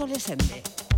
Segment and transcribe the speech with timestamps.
[0.00, 0.89] Alberto Lesende.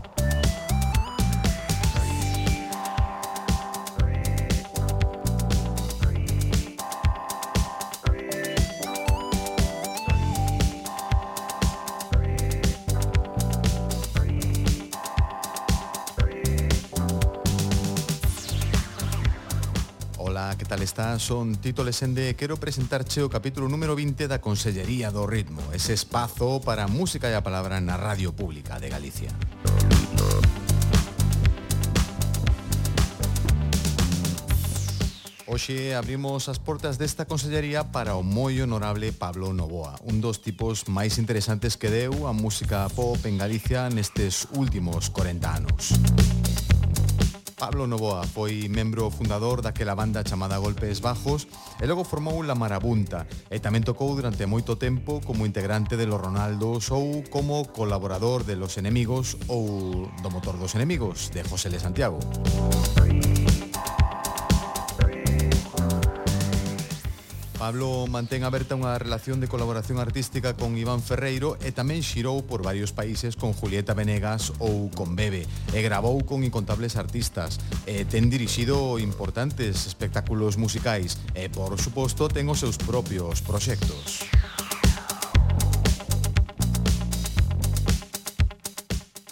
[20.92, 25.65] Está son Tito Lesende e quero presentarche o capítulo número 20 da Consellería do Ritmo,
[25.73, 29.32] ese espazo para a música e a palabra na Radio Pública de Galicia.
[35.48, 40.93] Hoxe abrimos as portas desta consellería para o moi honorable Pablo Novoa, un dos tipos
[40.93, 45.96] máis interesantes que deu a música pop en Galicia nestes últimos 40 anos.
[47.63, 51.46] Pablo Novoa foi membro fundador daquela banda chamada Golpes Bajos
[51.80, 56.19] e logo formou La Marabunta e tamén tocou durante moito tempo como integrante de Los
[56.19, 61.79] Ronaldos ou como colaborador de Los Enemigos ou do Motor dos Enemigos de José Le
[61.79, 62.19] Santiago.
[67.62, 72.66] Pablo mantén aberta unha relación de colaboración artística con Iván Ferreiro e tamén xirou por
[72.66, 77.62] varios países con Julieta Venegas ou con Bebe e grabou con incontables artistas.
[77.87, 84.26] E ten dirixido importantes espectáculos musicais e, por suposto, ten os seus propios proxectos.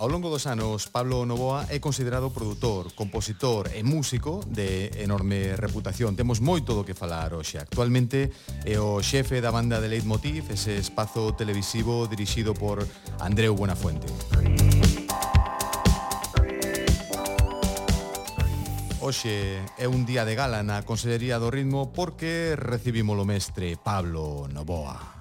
[0.01, 6.17] Ao longo dos anos, Pablo Novoa é considerado produtor, compositor e músico de enorme reputación.
[6.17, 7.61] Temos moito do que falar hoxe.
[7.61, 8.33] Actualmente
[8.65, 12.81] é o xefe da banda de Leitmotiv, ese espazo televisivo dirixido por
[13.21, 14.09] Andreu Buenafuente.
[19.05, 24.49] Hoxe é un día de gala na Consellería do Ritmo porque recibimos o mestre Pablo
[24.49, 25.20] Novoa.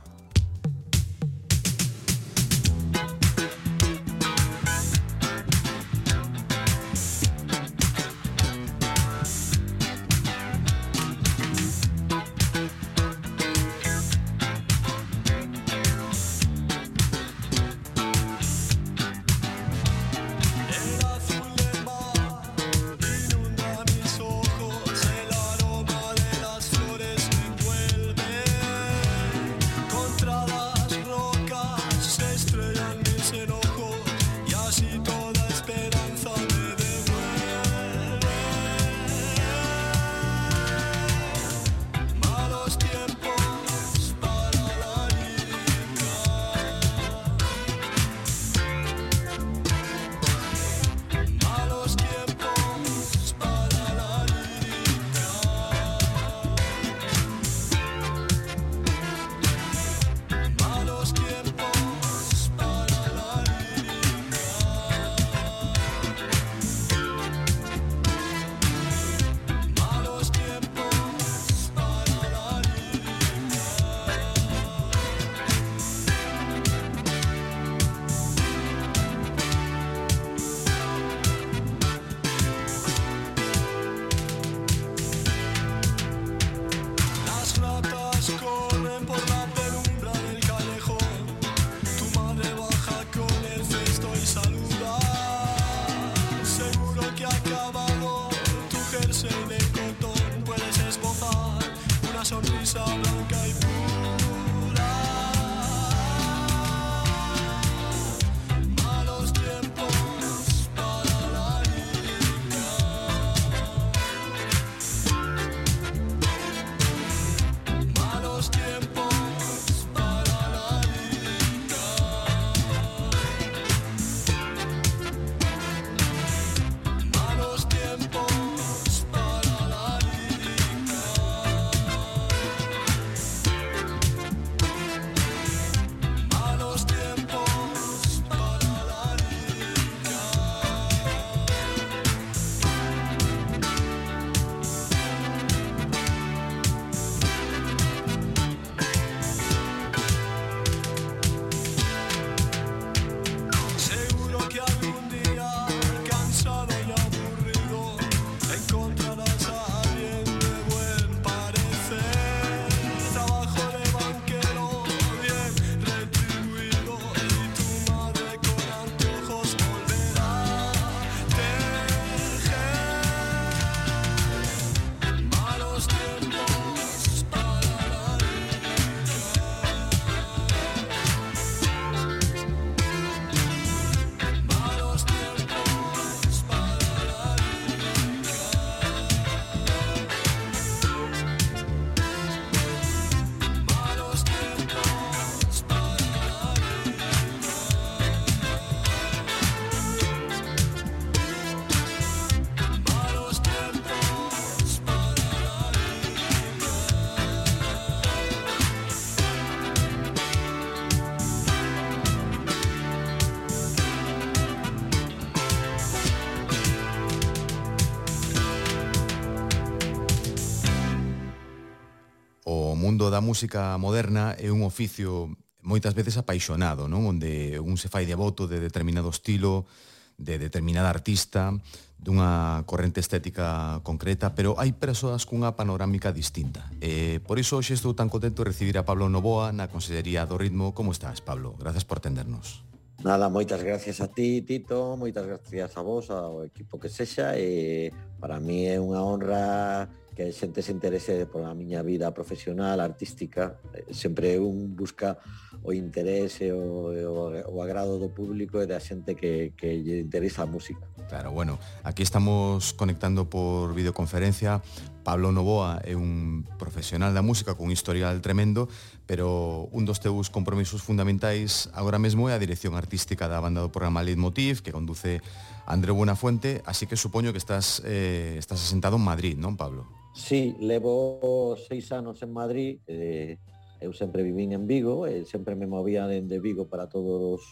[223.09, 225.33] mundo da música moderna é un oficio
[225.65, 227.09] moitas veces apaixonado, non?
[227.09, 229.65] Onde un se fai devoto de determinado estilo,
[230.13, 231.49] de determinada artista,
[231.97, 236.69] dunha corrente estética concreta, pero hai persoas cunha panorámica distinta.
[236.85, 240.37] E por iso hoxe estou tan contento de recibir a Pablo Novoa na Consellería do
[240.37, 240.77] Ritmo.
[240.77, 241.57] Como estás, Pablo?
[241.57, 242.61] Grazas por atendernos.
[243.01, 247.89] Nada, moitas gracias a ti, Tito, moitas gracias a vos, ao equipo que sexa, e
[248.21, 249.89] para mí é unha honra
[250.19, 255.15] que a xente se interese pola miña vida profesional, artística, eh, sempre un busca
[255.63, 260.43] o interese o, o, o agrado do público e da xente que, que lle interesa
[260.43, 260.83] a música.
[261.07, 261.55] Claro, bueno,
[261.87, 264.59] aquí estamos conectando por videoconferencia.
[265.07, 268.67] Pablo Novoa é un profesional da música con un historial tremendo,
[269.07, 273.71] pero un dos teus compromisos fundamentais agora mesmo é a dirección artística da banda do
[273.71, 275.23] programa Leitmotiv, que conduce
[275.63, 279.98] André Buenafuente, así que supoño que estás eh, estás asentado en Madrid, non, Pablo?
[280.19, 283.37] Sí, levo seis anos en Madrid, eh,
[283.79, 287.43] eu sempre vivín en Vigo, e eh, sempre me movía dende Vigo para todos os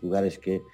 [0.00, 0.64] lugares que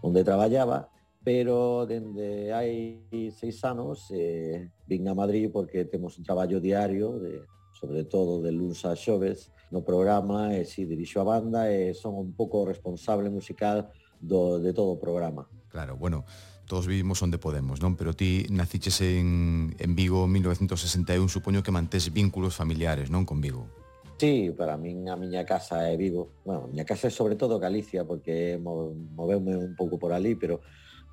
[0.00, 0.88] onde traballaba,
[1.20, 3.04] pero dende hai
[3.36, 7.44] seis anos eh, vin a Madrid porque temos un traballo diario, de,
[7.76, 12.16] sobre todo de luns a xoves, no programa, e si dirixo a banda, e son
[12.16, 13.92] un pouco responsable musical
[14.24, 15.46] do, de todo o programa.
[15.68, 16.24] Claro, bueno,
[16.66, 17.94] todos vivimos onde podemos, non?
[17.94, 23.44] Pero ti naciches en, en Vigo en 1961, supoño que mantés vínculos familiares, non, con
[23.44, 23.68] Vigo?
[24.16, 26.32] Sí, para min a miña casa é Vigo.
[26.46, 30.64] Bueno, a miña casa é sobre todo Galicia, porque moveume un pouco por ali, pero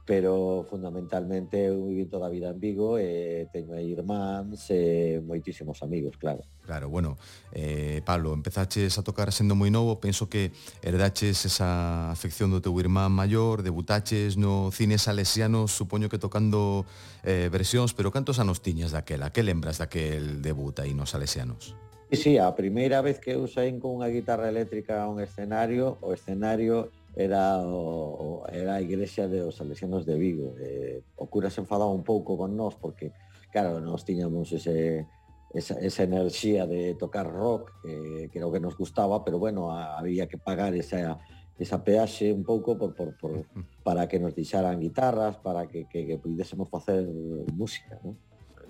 [0.05, 5.17] pero fundamentalmente eu vivi toda a vida en Vigo e eh, teño aí irmáns e
[5.17, 6.41] eh, moitísimos amigos, claro.
[6.65, 7.17] Claro, bueno,
[7.51, 10.51] eh, Pablo, empezaches a tocar sendo moi novo, penso que
[10.81, 16.85] herdaches esa afección do teu irmán maior, debutaches no cine salesiano, supoño que tocando
[17.21, 19.29] eh, versións, pero cantos anos tiñas daquela?
[19.29, 21.77] Que lembras daquel debut aí nos salesianos?
[22.11, 25.95] Sí, sí, a primeira vez que eu saín con unha guitarra eléctrica a un escenario,
[26.03, 30.55] o escenario era o, era a igrexa de os Salesianos de Vigo.
[30.59, 33.11] Eh, o cura se enfadaba un pouco con nós porque,
[33.51, 35.07] claro, nós tiñamos ese,
[35.53, 39.71] esa, esa enerxía de tocar rock, eh, que era o que nos gustaba, pero bueno,
[39.71, 41.19] a, había que pagar esa
[41.61, 43.45] esa peaxe un pouco por, por, por,
[43.83, 47.05] para que nos deixaran guitarras, para que, que, que pudésemos facer
[47.53, 47.99] música.
[48.03, 48.17] ¿no?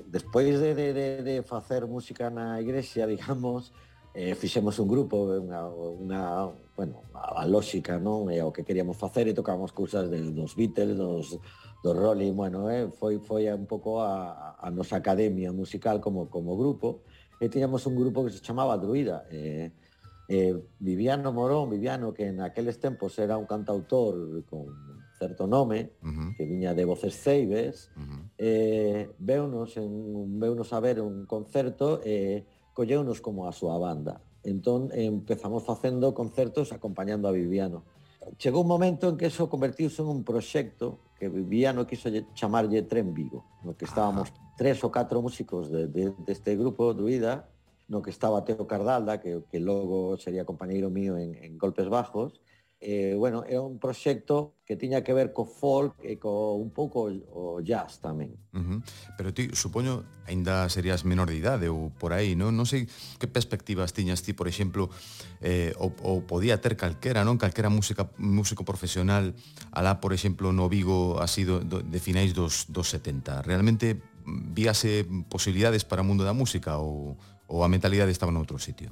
[0.08, 3.72] Despois de, de, de, de facer música na igrexa, digamos,
[4.14, 8.28] eh, fixemos un grupo, unha, unha, bueno, a, a lógica, non?
[8.28, 11.40] E o que queríamos facer e tocábamos cousas de, dos Beatles, dos,
[11.80, 16.60] dos Rolling, bueno, eh, foi, foi un pouco a, a nosa academia musical como, como
[16.60, 17.08] grupo.
[17.40, 19.26] E tiñamos un grupo que se chamaba Druida.
[19.32, 19.72] Eh,
[20.28, 26.08] eh, Viviano Morón, Viviano, que en aqueles tempos era un cantautor con certo nome, uh
[26.08, 26.36] -huh.
[26.36, 28.22] que viña de Voces Ceibes, uh -huh.
[28.38, 32.46] eh, veunos, en, veunos a ver un concerto e eh,
[32.82, 34.26] colleunos como a súa banda.
[34.42, 37.86] Entón empezamos facendo concertos acompañando a Viviano.
[38.42, 43.14] Chegou un momento en que eso convertiuse en un proxecto que Viviano quiso chamarlle Tren
[43.14, 44.58] Vigo, no que estábamos Ajá.
[44.58, 47.46] tres ou catro músicos de, de, deste de grupo Druida,
[47.86, 52.42] no que estaba Teo Cardalda, que, que logo sería compañeiro mío en, en Golpes Bajos,
[52.82, 57.14] eh, bueno, era un proxecto que tiña que ver co folk e co un pouco
[57.14, 58.34] o jazz tamén.
[58.58, 58.80] Uh -huh.
[59.22, 62.58] Pero ti, supoño, aínda serías menor de idade ou por aí, non?
[62.58, 62.90] Non sei
[63.22, 64.90] que perspectivas tiñas ti, por exemplo,
[65.46, 67.38] eh, ou, ou podía ter calquera, non?
[67.38, 69.38] Calquera música, músico profesional
[69.70, 73.46] alá, por exemplo, no Vigo así do, do, de finais dos, dos 70.
[73.46, 77.14] Realmente mm, víase posibilidades para o mundo da música ou,
[77.46, 78.90] ou a mentalidade estaba noutro sitio?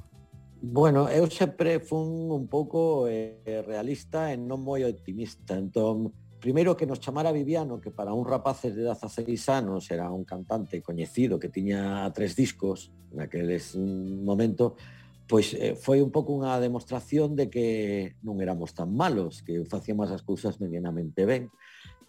[0.62, 5.56] Bueno, eu sempre fun un pouco eh, realista e non moi optimista.
[5.56, 10.28] Entón, primeiro que nos chamara Viviano, que para un rapaces de 16 anos era un
[10.28, 14.76] cantante coñecido que tiña tres discos naqueles mm, momento,
[15.24, 20.12] pois eh, foi un pouco unha demostración de que non éramos tan malos, que facíamos
[20.12, 21.48] as cousas medianamente ben.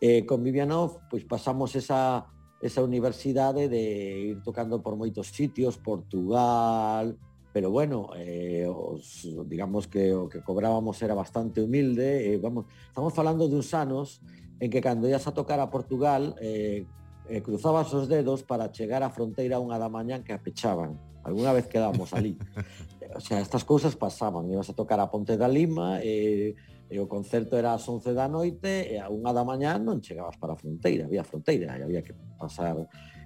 [0.03, 2.27] Eh, con Viviano, pois pasamos esa,
[2.59, 7.15] esa universidade de ir tocando por moitos sitios, Portugal,
[7.53, 13.13] pero bueno, eh, os, digamos que o que cobrábamos era bastante humilde, eh, vamos, estamos
[13.13, 14.21] falando de uns anos
[14.59, 16.85] en que cando ias a tocar a Portugal eh,
[17.27, 20.95] eh, cruzabas os dedos para chegar á fronteira unha da mañán que apechaban.
[21.21, 22.39] Alguna vez quedamos ali.
[23.17, 26.55] o sea, estas cousas pasaban, ibas a tocar a Ponte da Lima, eh,
[26.91, 30.35] e o concerto era ás 11 da noite e a unha da mañán non chegabas
[30.35, 32.75] para a fronteira, había fronteira e había que pasar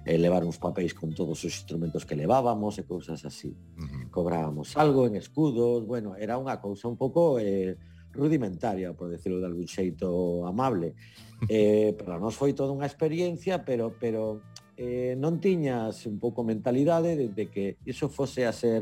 [0.06, 3.50] eh, levar uns papéis con todos os instrumentos que levábamos e cousas así.
[3.50, 4.10] Uh -huh.
[4.14, 7.74] Cobrábamos algo en escudos, bueno, era unha cousa un pouco eh,
[8.14, 10.94] rudimentaria, por decirlo de algún xeito amable.
[11.52, 14.40] Eh, para nós foi toda unha experiencia, pero pero
[14.80, 18.80] eh, non tiñas un pouco mentalidade de, de que iso fose a ser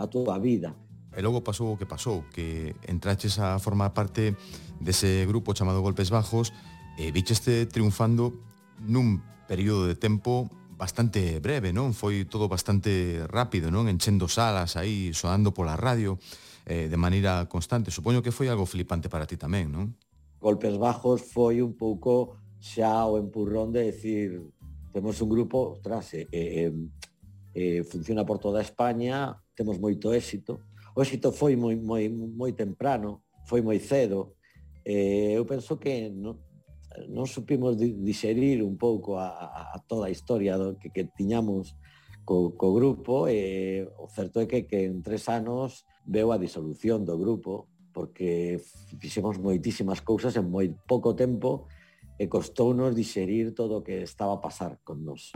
[0.00, 0.72] a túa vida.
[1.12, 4.32] E logo pasou o que pasou, que entraches a formar parte
[4.80, 6.56] dese grupo chamado Golpes Bajos
[6.96, 8.32] e vicheste triunfando
[8.80, 11.94] nun período de tempo bastante breve, non?
[11.94, 13.86] Foi todo bastante rápido, non?
[13.86, 16.18] Enchendo salas aí, soando pola radio,
[16.66, 17.94] eh, de maneira constante.
[17.94, 19.94] Supoño que foi algo flipante para ti tamén, non?
[20.42, 24.40] Golpes Bajos foi un pouco xa o empurrón de decir
[24.94, 26.72] temos un grupo, tras, eh, eh,
[27.54, 30.62] eh, funciona por toda España, temos moito éxito.
[30.94, 34.38] O éxito foi moi, moi, moi temprano, foi moi cedo.
[34.86, 36.38] Eh, eu penso que no,
[37.10, 41.74] non supimos diserir un pouco a, a toda a historia do que, que tiñamos
[42.24, 47.04] co, co grupo e o certo é que, que en tres anos veo a disolución
[47.04, 48.58] do grupo porque
[48.98, 51.70] fixemos moitísimas cousas en moi pouco tempo
[52.18, 55.34] e costounos diserir todo o que estaba a pasar con nós.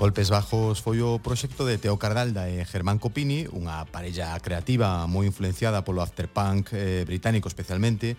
[0.00, 5.28] Golpes Bajos foi o proxecto de Teo Cardalda e Germán Copini, unha parella creativa moi
[5.28, 8.16] influenciada polo afterpunk eh, británico especialmente,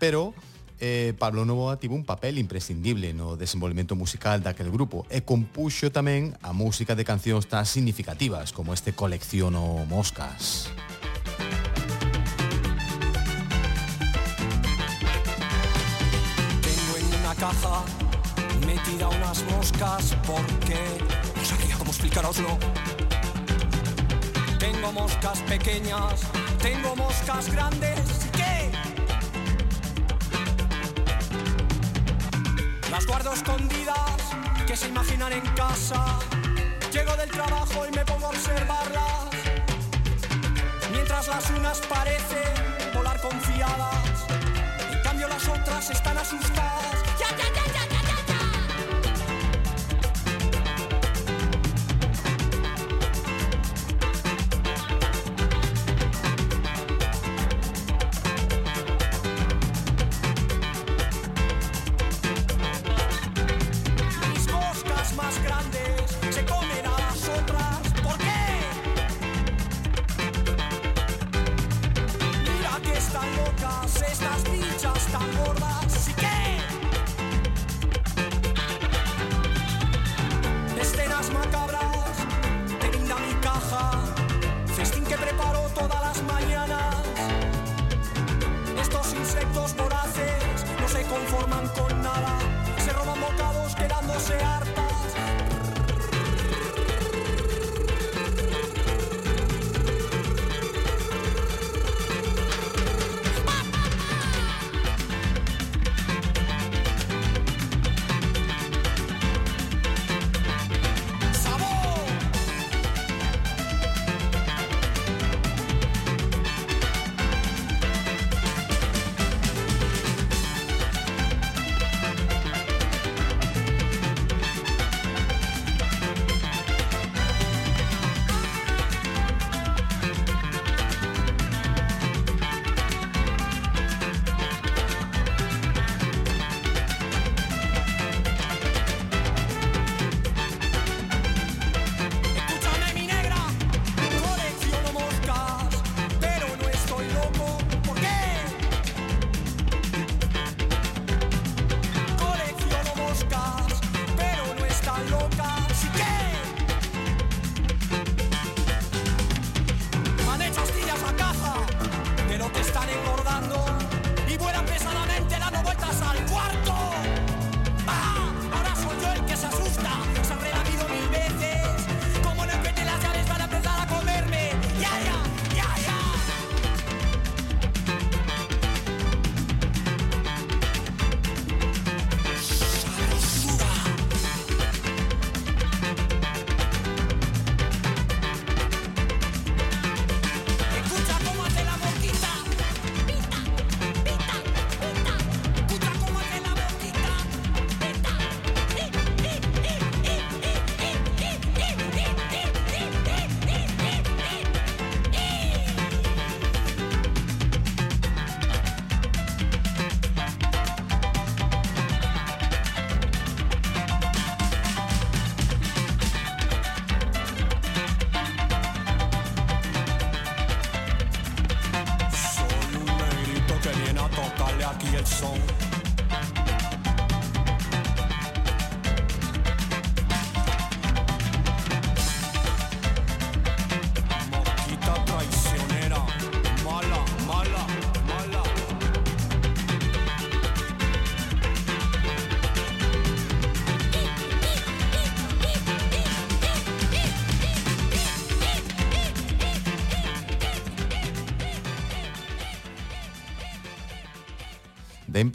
[0.00, 0.32] pero
[0.80, 6.32] eh, Pablo Novoa tivo un papel imprescindible no desenvolvemento musical daquel grupo e compuxo tamén
[6.40, 10.72] a música de cancións tan significativas como este Colecciono Moscas.
[16.64, 17.99] Tengo en una caja
[18.84, 20.78] metida unas moscas porque
[21.36, 22.58] no sabría cómo explicaroslo.
[24.58, 26.20] Tengo moscas pequeñas,
[26.60, 28.00] tengo moscas grandes,
[28.32, 28.70] ¿qué?
[32.90, 34.20] Las guardo escondidas,
[34.66, 36.18] que se imaginan en casa.
[36.92, 39.28] Llego del trabajo y me pongo a observarlas.
[40.92, 44.26] Mientras las unas parecen volar confiadas,
[44.92, 46.09] en cambio las otras están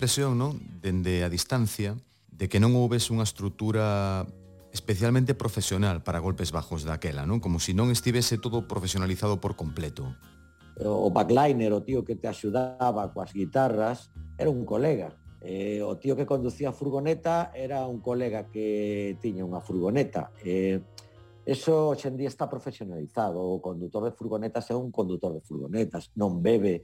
[0.06, 0.62] impresión, non?
[0.86, 1.98] Dende a distancia,
[2.30, 4.22] de que non houbes unha estrutura
[4.70, 7.42] especialmente profesional para golpes bajos daquela, non?
[7.42, 10.14] Como se si non estivese todo profesionalizado por completo.
[10.78, 15.10] O backliner, o tío que te axudaba coas guitarras, era un colega.
[15.42, 20.30] Eh, o tío que conducía a furgoneta era un colega que tiña unha furgoneta.
[20.46, 20.86] Eh,
[21.46, 26.82] Eso hoxendía está profesionalizado, o condutor de furgonetas é un condutor de furgonetas, non bebe,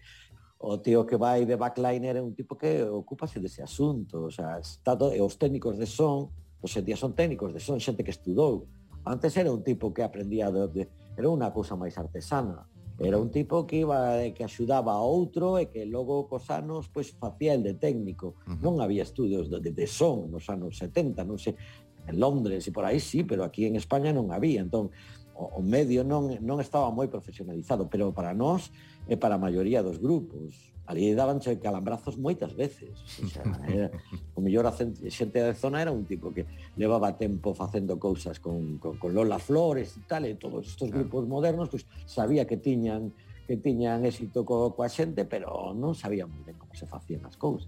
[0.61, 4.61] o tío que vai de backliner é un tipo que ocupase dese asunto, o sea,
[4.61, 6.29] está todo, e os técnicos de son,
[6.61, 8.69] hoxe día son técnicos de son, xente que estudou.
[9.01, 10.83] Antes era un tipo que aprendía de, de
[11.17, 12.69] era unha cousa máis artesana.
[13.01, 16.85] Era un tipo que iba eh, que axudaba a outro e que logo cos anos
[16.93, 18.37] pois facía el de técnico.
[18.45, 18.57] Uh -huh.
[18.61, 21.57] Non había estudios de, de, de son nos anos 70, non sei,
[22.05, 24.61] en Londres e por aí sí, pero aquí en España non había.
[24.61, 24.93] Entón,
[25.33, 28.69] o, o medio non non estaba moi profesionalizado, pero para nós
[29.07, 30.71] e para a maioría dos grupos.
[30.89, 32.91] Ali dabanche calambrazos moitas veces.
[33.21, 33.87] O, sea, era,
[34.35, 36.43] o mellor a xente da zona era un tipo que
[36.75, 41.29] levaba tempo facendo cousas con, con, con Lola Flores e tal, e todos estes grupos
[41.29, 43.13] modernos pues, sabía que tiñan
[43.47, 47.35] que tiñan éxito co, coa xente, pero non sabía moi ben como se facían as
[47.35, 47.67] cousas.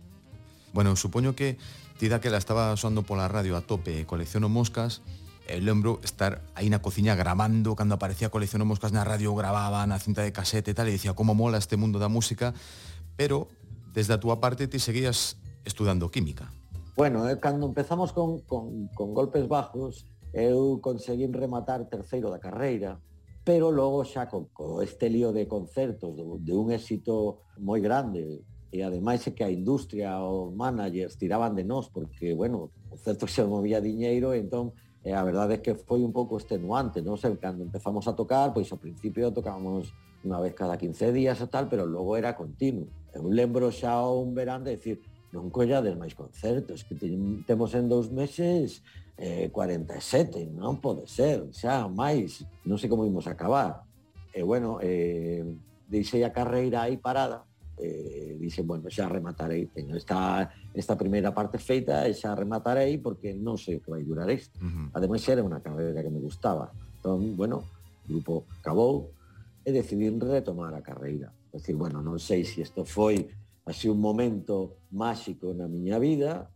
[0.74, 1.60] Bueno, supoño que
[2.00, 5.06] ti daquela estaba soando pola radio a tope colecciono moscas,
[5.47, 9.99] Eu lembro estar aí na cociña grabando cando aparecía Colecciono Moscas na radio grababa na
[9.99, 12.56] cinta de casete e tal e dicía como mola este mundo da música
[13.19, 13.51] pero
[13.91, 15.36] desde a túa parte ti seguías
[15.67, 16.47] estudando química.
[16.95, 23.03] Bueno, eh, cando empezamos con, con, con golpes bajos eu conseguín rematar terceiro da carreira
[23.43, 28.47] pero logo xa con, co este lío de concertos de, de un éxito moi grande
[28.71, 33.27] e ademais é que a industria os managers tiraban de nós porque, bueno, o certo
[33.27, 34.71] se movía diñeiro entón
[35.04, 38.56] E a verdade é que foi un pouco extenuante, non sei, cando empezamos a tocar,
[38.56, 39.92] pois ao principio tocábamos
[40.24, 42.88] unha vez cada 15 días e tal, pero logo era continuo.
[43.12, 45.04] Eu lembro xa un verán de decir,
[45.36, 46.96] non collades máis concertos, que
[47.44, 48.80] temos en dous meses
[49.20, 53.84] eh, 47, non pode ser, xa máis, non sei como imos acabar.
[54.32, 55.44] E bueno, eh,
[55.92, 57.44] deixei a carreira aí parada,
[57.77, 63.33] eh, dixen, bueno, xa rematarei, teño esta, esta primeira parte feita e xa rematarei porque
[63.33, 64.59] non sei que vai durar isto.
[64.62, 64.88] Uh -huh.
[64.97, 66.69] Ademais, xa era unha carreira que me gustaba.
[66.99, 67.65] Entón, bueno,
[68.03, 69.12] o grupo acabou
[69.65, 71.31] e decidín retomar a carreira.
[71.53, 73.29] Es decir, bueno, non sei se si isto foi
[73.65, 76.51] así un momento máxico na miña vida,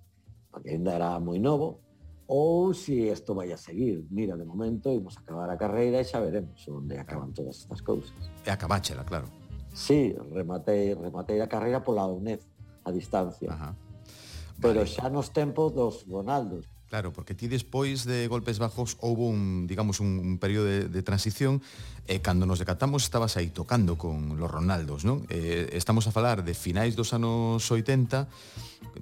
[0.52, 1.80] porque ainda era moi novo,
[2.28, 4.04] ou se si isto vai a seguir.
[4.12, 8.18] Mira, de momento imos acabar a carreira e xa veremos onde acaban todas estas cousas.
[8.44, 9.37] E acabáchela, claro.
[9.78, 12.42] Sí, rematei, rematei a carreira pola UNED
[12.82, 13.54] a distancia.
[13.54, 13.78] Ajá.
[13.78, 14.58] Vale.
[14.58, 16.66] Pero xa nos tempos dos Ronaldos.
[16.88, 21.02] Claro, porque ti despois de Golpes Bajos houve un, digamos, un, un período de, de
[21.04, 21.60] transición
[22.08, 25.28] e cando nos decatamos estabas aí tocando con los Ronaldos, non?
[25.28, 28.32] Eh, estamos a falar de finais dos anos 80,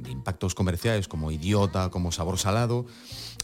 [0.02, 2.90] de impactos comerciais como Idiota, como Sabor Salado,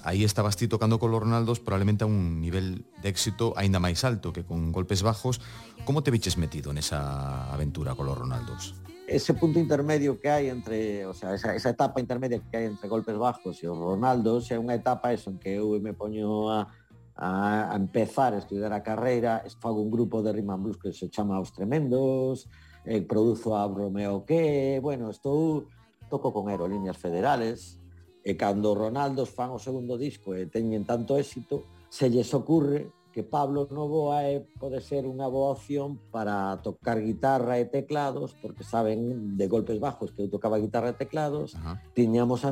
[0.02, 4.02] aí estabas ti tocando con los Ronaldos probablemente a un nivel de éxito aínda máis
[4.02, 5.38] alto que con Golpes Bajos.
[5.86, 8.81] Como te viches metido nesa aventura con los Ronaldos?
[9.12, 12.88] ese punto intermedio que hai entre, o sea, esa, esa etapa intermedia que hai entre
[12.88, 16.48] golpes bajos e o Ronaldo, se é unha etapa eso en que eu me poño
[16.48, 16.72] a,
[17.20, 17.30] a,
[17.72, 21.12] a empezar a estudar a carreira, fago un grupo de rhythm and blues que se
[21.12, 22.48] chama Os Tremendos,
[22.88, 25.68] eh, produzo a Romeo que, bueno, estou
[26.08, 27.82] toco con aerolíneas federales,
[28.24, 33.24] e cando Ronaldos fan o segundo disco e teñen tanto éxito, se lles ocurre que
[33.24, 39.36] Pablo Novoa é, pode ser unha boa opción para tocar guitarra e teclados, porque saben
[39.36, 41.78] de golpes bajos que eu tocaba guitarra e teclados, Ajá.
[41.92, 42.52] tiñamos a,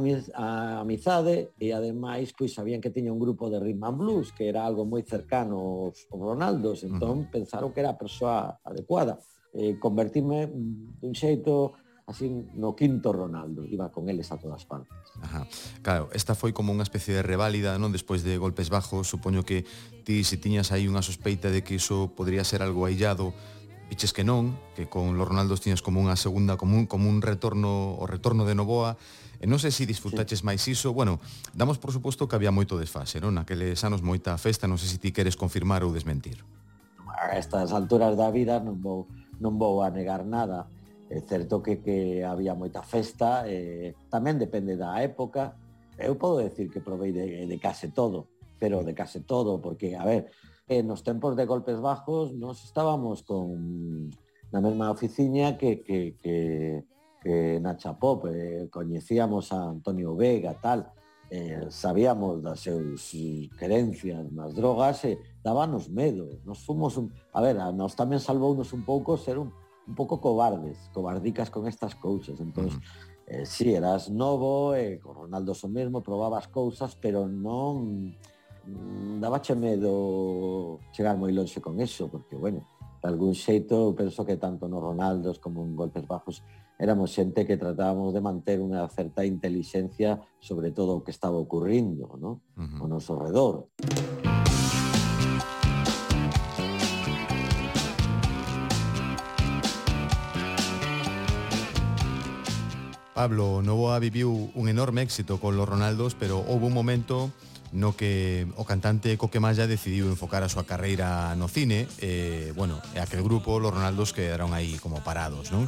[0.83, 4.67] amizade e ademais pois sabían que tiña un grupo de rhythm and blues que era
[4.67, 7.31] algo moi cercano aos, aos Ronaldos, entón Ajá.
[7.39, 9.17] pensaron que era a persoa adecuada.
[9.49, 10.45] Eh, convertirme
[11.01, 11.73] dun xeito
[12.09, 12.25] así
[12.57, 14.89] no quinto Ronaldo, iba con eles a todas partes.
[15.21, 15.45] Ajá.
[15.85, 17.93] Claro, esta foi como unha especie de reválida, non?
[17.93, 19.69] Despois de golpes bajos, supoño que
[20.01, 23.37] ti se tiñas aí unha sospeita de que iso podría ser algo aillado,
[23.93, 27.21] viches que non, que con los Ronaldos tiñas como unha segunda como un, como un
[27.21, 28.97] retorno, o retorno de Novoa,
[29.39, 30.45] E non sei se disfrutaches sí.
[30.45, 30.91] máis iso.
[30.91, 31.23] Bueno,
[31.55, 33.39] damos por suposto que había moito desfase, non?
[33.39, 36.43] Naqueles anos moita festa, non sei se ti queres confirmar ou desmentir.
[37.07, 39.07] A estas alturas da vida non vou
[39.39, 40.67] non vou a negar nada.
[41.09, 45.57] É certo que, que había moita festa, eh, tamén depende da época.
[45.97, 48.29] Eu podo decir que provei de, de case todo,
[48.61, 50.29] pero de case todo, porque, a ver,
[50.69, 54.13] eh, nos tempos de golpes bajos nos estábamos con
[54.53, 56.85] na mesma oficiña que, que, que,
[57.21, 60.93] que Nacha Pop, eh, coñecíamos a Antonio Vega, tal,
[61.29, 63.13] eh, sabíamos das seus
[63.57, 66.41] querencias nas drogas e eh, dábanos medo.
[66.41, 67.13] Nos fomos un...
[67.33, 69.53] A ver, a nos tamén salvounos un pouco ser un
[69.89, 72.39] un pouco cobardes, cobardicas con estas cousas.
[72.39, 72.81] Entón, uh -huh.
[73.25, 78.13] eh, si sí, eras novo, e eh, con Ronaldo so mesmo, probabas cousas, pero non
[78.69, 82.69] mm, dabache medo chegar moi lonxe con eso, porque, bueno,
[83.01, 86.45] de algún xeito, penso que tanto no Ronaldos como en Golpes Bajos
[86.77, 92.15] éramos xente que tratábamos de manter unha certa inteligencia sobre todo o que estaba ocurrindo,
[92.15, 92.39] ¿no?
[92.55, 92.83] Uh -huh.
[92.83, 93.67] O noso redor.
[103.19, 107.35] Pablo, Novoa viviu un enorme éxito con los Ronaldos, pero houve un momento
[107.75, 113.03] no que o cantante Coquemalla decidiu enfocar a súa carreira no cine e, bueno, e
[113.03, 115.67] aquel grupo, los Ronaldos, quedaron aí como parados, non?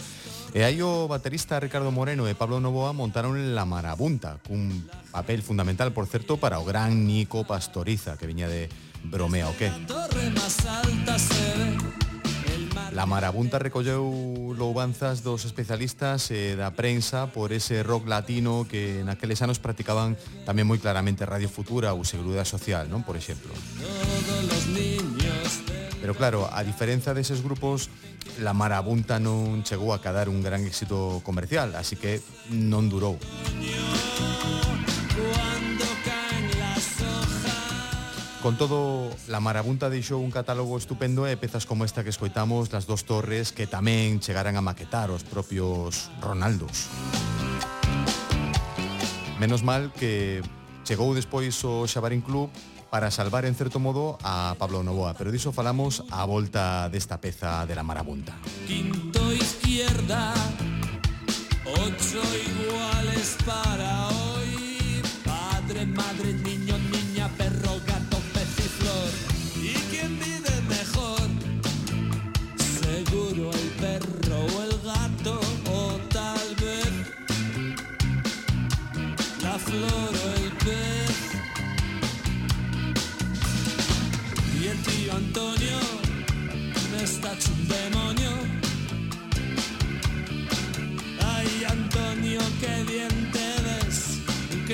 [0.56, 5.92] E aí o baterista Ricardo Moreno e Pablo Novoa montaron La Marabunta, cun papel fundamental,
[5.92, 8.72] por certo, para o gran Nico Pastoriza, que viña de
[9.04, 9.68] Bromea o qué.
[13.02, 19.42] La marabunta recolleu loubanzas dos especialistas e da prensa por ese rock latino que naqueles
[19.42, 20.14] anos practicaban
[20.46, 23.02] tamén moi claramente Radio Futura ou Seguridade Social, non?
[23.02, 23.50] Por exemplo.
[25.98, 27.90] Pero claro, a diferenza deses grupos,
[28.38, 32.22] la marabunta non chegou a cadar un gran éxito comercial, así que
[32.54, 33.18] non durou.
[38.42, 42.90] Con todo, La Marabunta deixou un catálogo estupendo e pezas como esta que escoitamos las
[42.90, 46.90] dos torres que tamén chegaran a maquetar os propios Ronaldos.
[49.38, 50.42] Menos mal que
[50.82, 52.50] chegou despois o Xabarín Club
[52.90, 57.70] para salvar en certo modo a Pablo Novoa, pero diso falamos á volta desta peza
[57.70, 58.34] de La Marabunta.
[58.66, 60.34] Quinto izquierda,
[61.78, 66.61] ocho iguales para hoy, padre, madre, niño.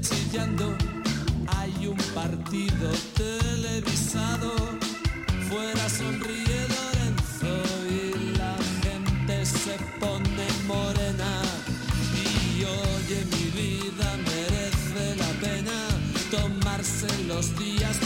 [0.00, 0.76] chillando,
[1.48, 4.52] hay un partido televisado,
[5.48, 7.52] fuera sonríe Lorenzo
[7.90, 11.42] y la gente se pone morena.
[12.14, 15.78] Y oye mi vida merece la pena
[16.30, 17.96] tomarse los días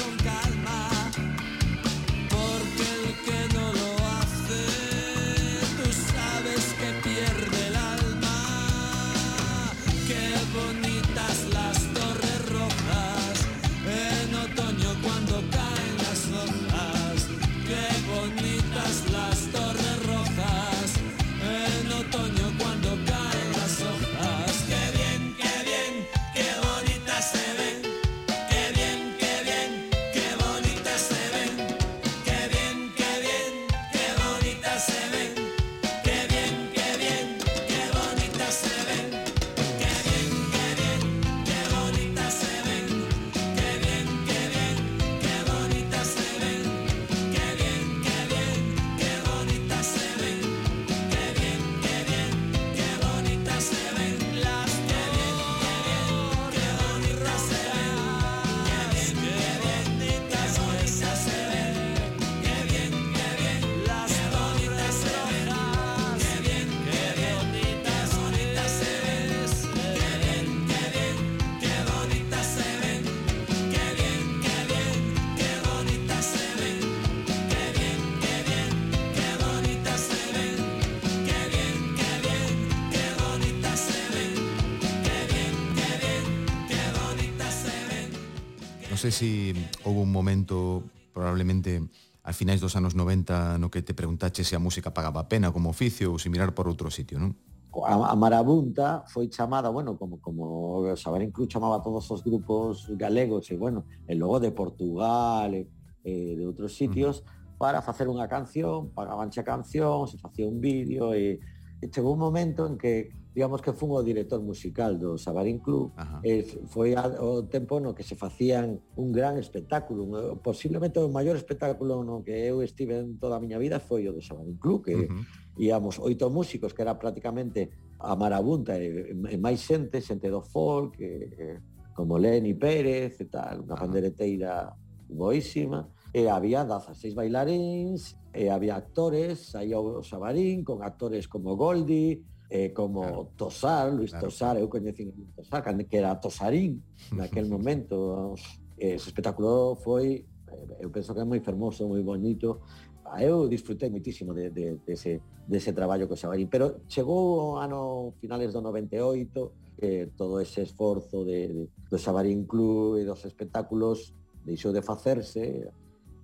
[88.97, 90.81] Non sei se si houve un momento
[91.13, 91.85] probablemente
[92.25, 95.53] a finais dos anos 90 no que te preguntache se a música pagaba a pena
[95.53, 97.37] como oficio ou se mirar por outro sitio, non?
[97.77, 103.53] A, a Marabunta foi chamada, bueno, como, como saber incluso chamaba todos os grupos galegos
[103.53, 105.69] e, bueno, e logo de Portugal e,
[106.01, 107.61] e de outros sitios, uh -huh.
[107.61, 112.25] para facer unha canción, pagaban xa canción, se facía un vídeo e, e chegou un
[112.25, 116.25] momento en que digamos que fun o director musical do Sabarín Club Ajá.
[116.25, 116.41] e
[116.73, 122.01] foi o tempo no que se facían un gran espectáculo un, posiblemente o maior espectáculo
[122.01, 124.97] no que eu estive en toda a miña vida foi o do Sabarín Club que
[124.97, 125.21] uh -huh.
[125.61, 127.69] íamos oito músicos que era prácticamente
[128.01, 131.61] a marabunta e, e máis xente, xente do folk e,
[131.93, 134.73] como Leni Pérez e tal, unha pandereteira
[135.13, 141.53] boísima e había daza seis bailaríns e había actores, aí o Sabarín con actores como
[141.53, 143.29] Goldi eh, como claro.
[143.37, 144.27] Tosar, Luis claro.
[144.27, 146.83] Tosar, eu coñecín Tosar, que era Tosarín
[147.13, 148.35] naquel momento.
[148.79, 152.61] Eh, ese espectáculo foi, eh, eu penso que é moi fermoso, moi bonito.
[153.07, 157.55] Ah, eu disfrutei muitísimo de, de, de ese, de ese traballo co Xabarín, pero chegou
[157.55, 163.07] o ano finales do 98, eh, todo ese esforzo de, de, do Xabarín Club e
[163.07, 165.71] dos espectáculos deixou de facerse,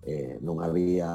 [0.03, 1.07] eh, non había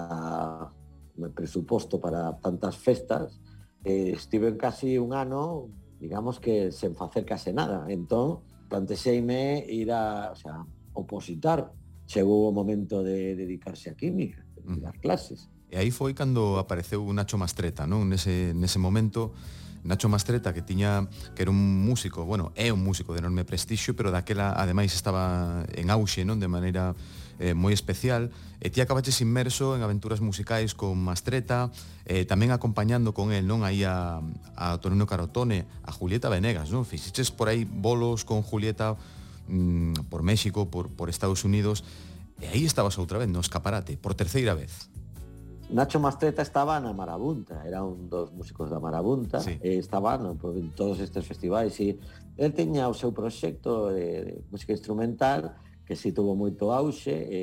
[1.19, 3.39] eh, presuposto para tantas festas,
[3.83, 7.85] eh, estive casi un ano, digamos que sen facer case nada.
[7.89, 11.71] Entón, plantexeime ir a, o sea, opositar.
[12.07, 14.81] Chegou o momento de dedicarse a química, de mm.
[14.81, 15.51] dar clases.
[15.67, 18.07] E aí foi cando apareceu Nacho Mastreta, non?
[18.07, 19.35] Nese, nese momento
[19.83, 23.91] Nacho Mastreta que tiña que era un músico, bueno, é un músico de enorme prestixio,
[23.91, 26.95] pero daquela ademais estaba en auxe, non, de maneira
[27.39, 31.69] eh, moi especial e ti acabaches inmerso en aventuras musicais con Mastreta
[32.09, 34.21] eh, tamén acompañando con el non aí a,
[34.57, 36.85] a Tonino Carotone a Julieta Venegas non?
[36.85, 38.97] fixiches por aí bolos con Julieta
[39.47, 41.85] mm, por México, por, por Estados Unidos
[42.41, 44.89] e aí estabas outra vez no escaparate por terceira vez
[45.69, 49.59] Nacho Mastreta estaba na Marabunta, era un dos músicos da Marabunta, sí.
[49.59, 51.99] e estaba no, en todos estes festivais e
[52.39, 57.41] el teña o seu proxecto de música instrumental que si sí tuvo moito auxe, e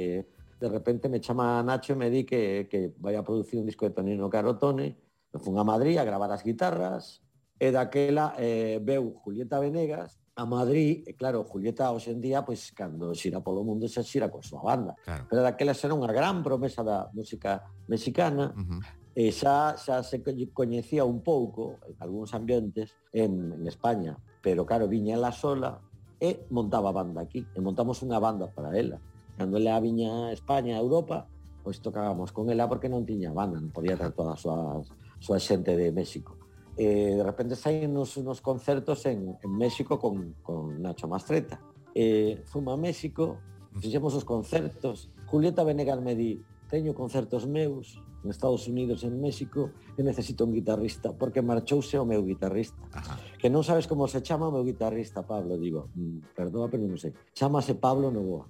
[0.61, 3.89] de repente me chama Nacho e me di que, que vai a producir un disco
[3.89, 5.01] de Tonino Carotone,
[5.33, 7.25] me fun a Madrid a gravar as guitarras,
[7.57, 12.75] e daquela eh, veu Julieta Venegas a Madrid, e claro, Julieta hoxe en día, pois,
[12.75, 14.93] cando xira polo mundo, xa xira coa súa banda.
[15.07, 15.31] Claro.
[15.31, 18.81] Pero daquela era unha gran promesa da música mexicana, uh -huh.
[19.15, 24.19] e xa, xa se coñecía un pouco en algúns ambientes en, en España.
[24.43, 25.79] Pero claro, viña ela sola,
[26.25, 28.97] e montaba banda aquí, e montamos unha banda para ela.
[29.37, 31.29] Cando ela viña a España, a Europa,
[31.61, 34.81] pois tocábamos con ela porque non tiña banda, non podía ter toda a súa,
[35.21, 36.41] súa xente de México.
[36.81, 41.61] E de repente saímos uns, uns concertos en, en México con, con Nacho Mastreta.
[41.93, 43.37] E fuma a México,
[43.77, 45.13] fixemos os concertos.
[45.29, 46.41] Julieta Venegas me di,
[46.73, 52.09] teño concertos meus, en Estados Unidos, en México, que necesito un guitarrista, porque marchouse o
[52.09, 52.81] meu guitarrista.
[52.91, 53.21] Ajá.
[53.37, 55.61] Que non sabes como se chama o meu guitarrista, Pablo.
[55.61, 57.13] Digo, mm, perdoa, pero non sei.
[57.37, 58.49] Chámase Pablo Novoa.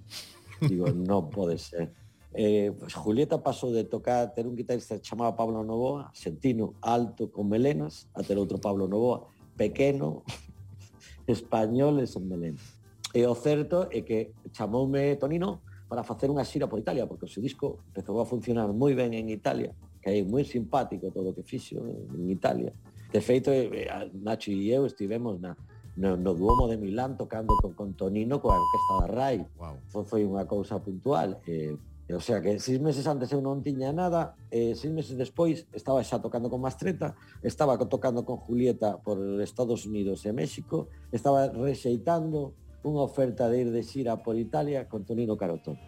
[0.63, 1.91] Digo, non pode ser.
[2.31, 7.47] Eh, pues Julieta pasou de tocar, ter un guitarrista chamado Pablo Novoa, sentino, alto, con
[7.51, 9.27] melenas, a ter outro Pablo Novoa,
[9.59, 10.23] pequeno,
[11.27, 12.63] español e sen melenas.
[13.15, 17.31] E o certo é que chamoume Tonino, para facer unha xira por Italia, porque o
[17.31, 21.35] seu disco empezou a funcionar moi ben en Italia, que é moi simpático todo o
[21.35, 22.73] que fixo en Italia.
[23.13, 25.55] De feito, eh, eh, Nacho e eu estivemos na,
[25.97, 29.39] no, no Duomo de Milán tocando con, con Tonino coa orquesta da RAI.
[29.57, 29.75] Wow.
[29.87, 31.39] Foi, foi unha cousa puntual.
[31.47, 35.65] Eh, o sea que seis meses antes eu non tiña nada, eh, seis meses despois
[35.73, 41.49] estaba xa tocando con Mastreta, estaba tocando con Julieta por Estados Unidos e México, estaba
[41.49, 42.53] rexeitando
[42.85, 45.81] unha oferta de ir de xira por Italia con Tonino Carotón.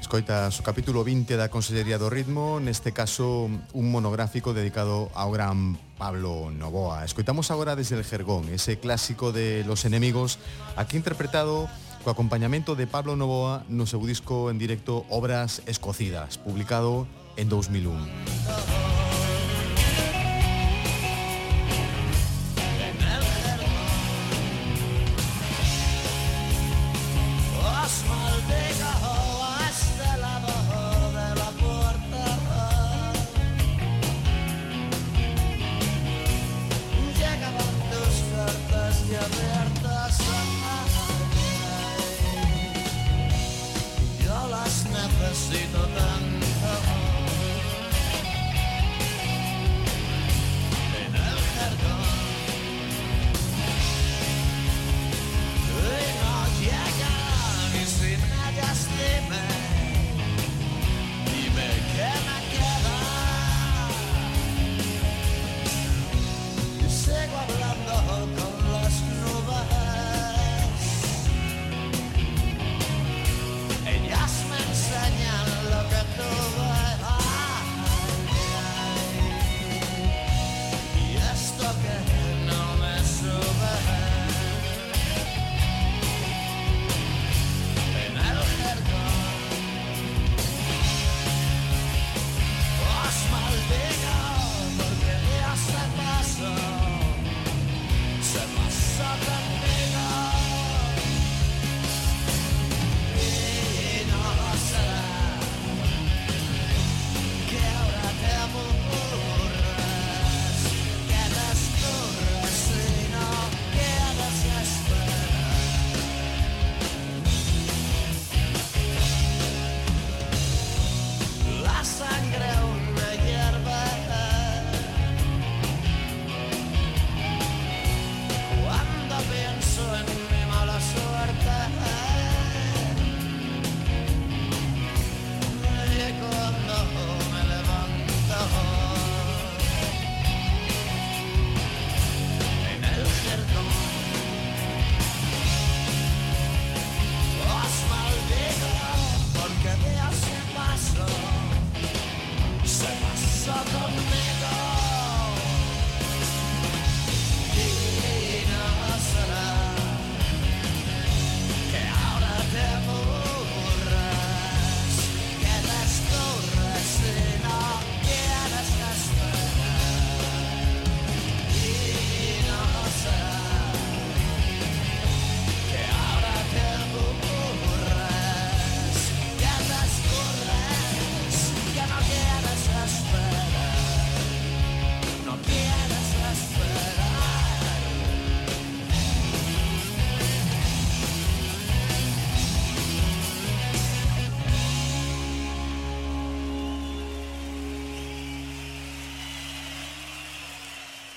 [0.00, 5.76] Escoitas o capítulo 20 da Consellería do Ritmo, neste caso un monográfico dedicado ao gran
[5.98, 7.02] Pablo Novoa.
[7.02, 10.38] Escoitamos agora desde el jergón, ese clásico de Los Enemigos,
[10.78, 11.66] aquí interpretado
[12.04, 17.08] co acompañamento de Pablo Novoa no seu disco en directo Obras Escocidas, publicado
[17.40, 18.93] en 2001.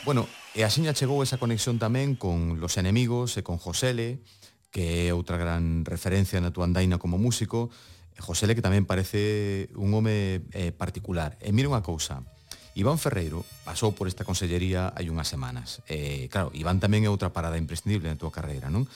[0.08, 0.24] Bueno,
[0.56, 4.24] e axiña chegou esa conexión tamén con Los Enemigos e con Josele,
[4.72, 7.68] que é outra gran referencia na tua andaina como músico,
[8.16, 11.36] Josele que tamén parece un home eh, particular.
[11.44, 12.24] E mira unha cousa,
[12.72, 15.84] Iván Ferreiro pasou por esta consellería hai unhas semanas.
[15.92, 18.88] Eh, claro, Iván tamén é outra parada imprescindible na tua carreira, non?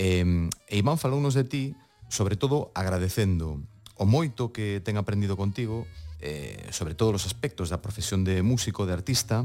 [0.00, 1.64] Eh, e Iván falounos de ti,
[2.08, 3.60] sobre todo agradecendo
[4.00, 5.84] o moito que ten aprendido contigo,
[6.24, 9.44] eh, sobre todos os aspectos da profesión de músico, de artista,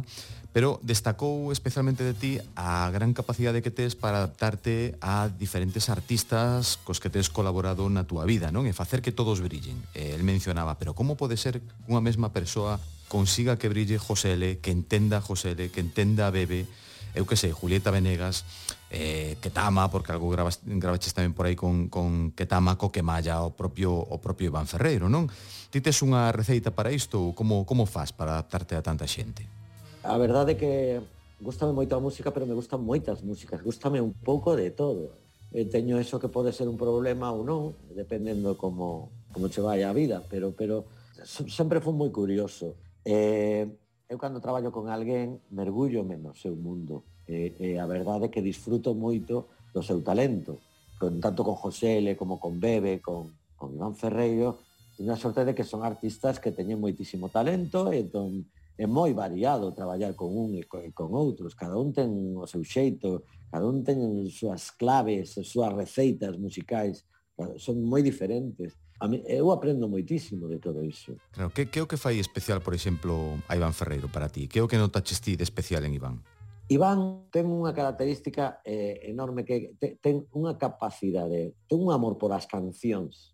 [0.56, 6.80] pero destacou especialmente de ti a gran capacidade que tes para adaptarte a diferentes artistas
[6.82, 8.66] cos que tes colaborado na túa vida, non?
[8.66, 9.78] E facer que todos brillen.
[9.94, 14.58] Eh, el mencionaba, pero como pode ser unha mesma persoa consiga que brille José L,
[14.64, 16.66] que entenda José L, que entenda a Bebe,
[17.14, 18.46] eu que sei, Julieta Venegas,
[18.90, 23.46] eh, Ketama, porque algo grabas, gravaches tamén por aí con, con Ketama, co que malla
[23.46, 25.30] o propio, o propio Iván Ferreiro, non?
[25.70, 29.46] Ti tes unha receita para isto ou como, como faz para adaptarte a tanta xente?
[30.02, 30.74] A verdade é que
[31.38, 35.14] gustame moito a música, pero me gustan moitas músicas, Gústame un pouco de todo.
[35.50, 39.82] E teño eso que pode ser un problema ou non, dependendo como, como che vai
[39.82, 40.86] a vida, pero, pero
[41.26, 42.78] sempre foi moi curioso.
[43.06, 43.66] Eh,
[44.10, 48.42] eu cando traballo con alguén, mergullo menos seu mundo E, e a verdade é que
[48.42, 50.58] disfruto moito do seu talento,
[50.98, 54.66] con, tanto con José L, como con Bebe, con, con Iván Ferreiro,
[54.98, 58.50] teño a sorte de que son artistas que teñen moitísimo talento e entón
[58.80, 62.50] é moi variado traballar con un e con, e con outros, cada un ten o
[62.50, 63.24] seu xeito,
[63.54, 67.06] cada un ten as súas claves, as súas receitas musicais,
[67.62, 68.74] son moi diferentes.
[69.00, 71.16] A mí, eu aprendo moitísimo de todo iso.
[71.32, 74.52] Claro, que, que é o que fai especial, por exemplo, a Iván Ferreiro para ti?
[74.52, 76.20] Que é o que notaches ti de especial en Iván?
[76.70, 82.30] Iván ten unha característica eh, enorme que te, ten unha capacidade, ten un amor por
[82.30, 83.34] as cancións.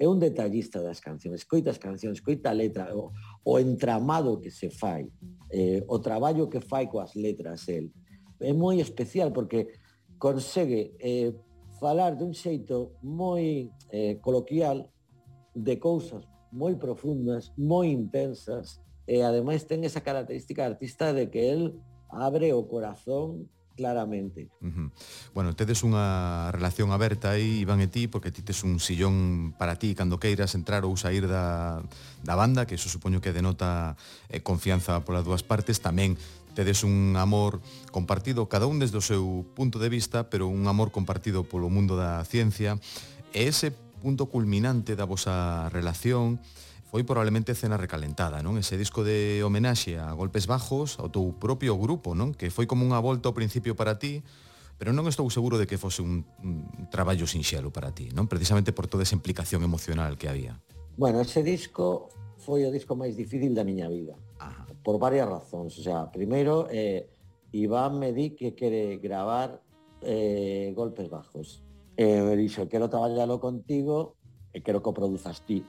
[0.00, 3.12] É un detallista das cancións, coita as cancións, coita a letra, o,
[3.44, 5.04] o entramado que se fai,
[5.52, 7.92] eh, o traballo que fai coas letras el.
[8.40, 9.76] É moi especial porque
[10.16, 11.36] consegue eh,
[11.76, 14.88] falar dun xeito moi eh, coloquial
[15.52, 21.76] de cousas moi profundas, moi intensas, e ademais ten esa característica artista de que el
[22.12, 24.48] abre o corazón claramente.
[24.60, 24.88] Uh -huh.
[25.34, 29.80] Bueno, tedes unha relación aberta aí, Iván e ti, porque ti tes un sillón para
[29.80, 31.80] ti cando queiras entrar ou sair da,
[32.20, 33.96] da banda, que iso supoño que denota
[34.28, 36.20] eh, confianza polas dúas partes, tamén
[36.52, 40.92] tedes un amor compartido, cada un desde o seu punto de vista, pero un amor
[40.92, 42.76] compartido polo mundo da ciencia,
[43.32, 43.72] e ese
[44.04, 46.44] punto culminante da vosa relación,
[46.92, 48.60] foi probablemente cena recalentada, non?
[48.60, 52.36] Ese disco de homenaxe a Golpes Bajos, ao teu propio grupo, non?
[52.36, 54.20] Que foi como unha volta ao principio para ti,
[54.76, 58.28] pero non estou seguro de que fose un, un traballo sinxelo para ti, non?
[58.28, 60.60] Precisamente por toda esa implicación emocional que había.
[61.00, 64.12] Bueno, ese disco foi o disco máis difícil da miña vida.
[64.36, 64.68] Ajá.
[64.84, 67.08] Por varias razóns, o sea, primeiro eh
[67.56, 69.64] Iván me di que quere gravar
[70.04, 71.64] eh Golpes Bajos.
[71.96, 74.20] Eh, me dixo, quero traballalo contigo
[74.52, 75.64] e quero que o produzas ti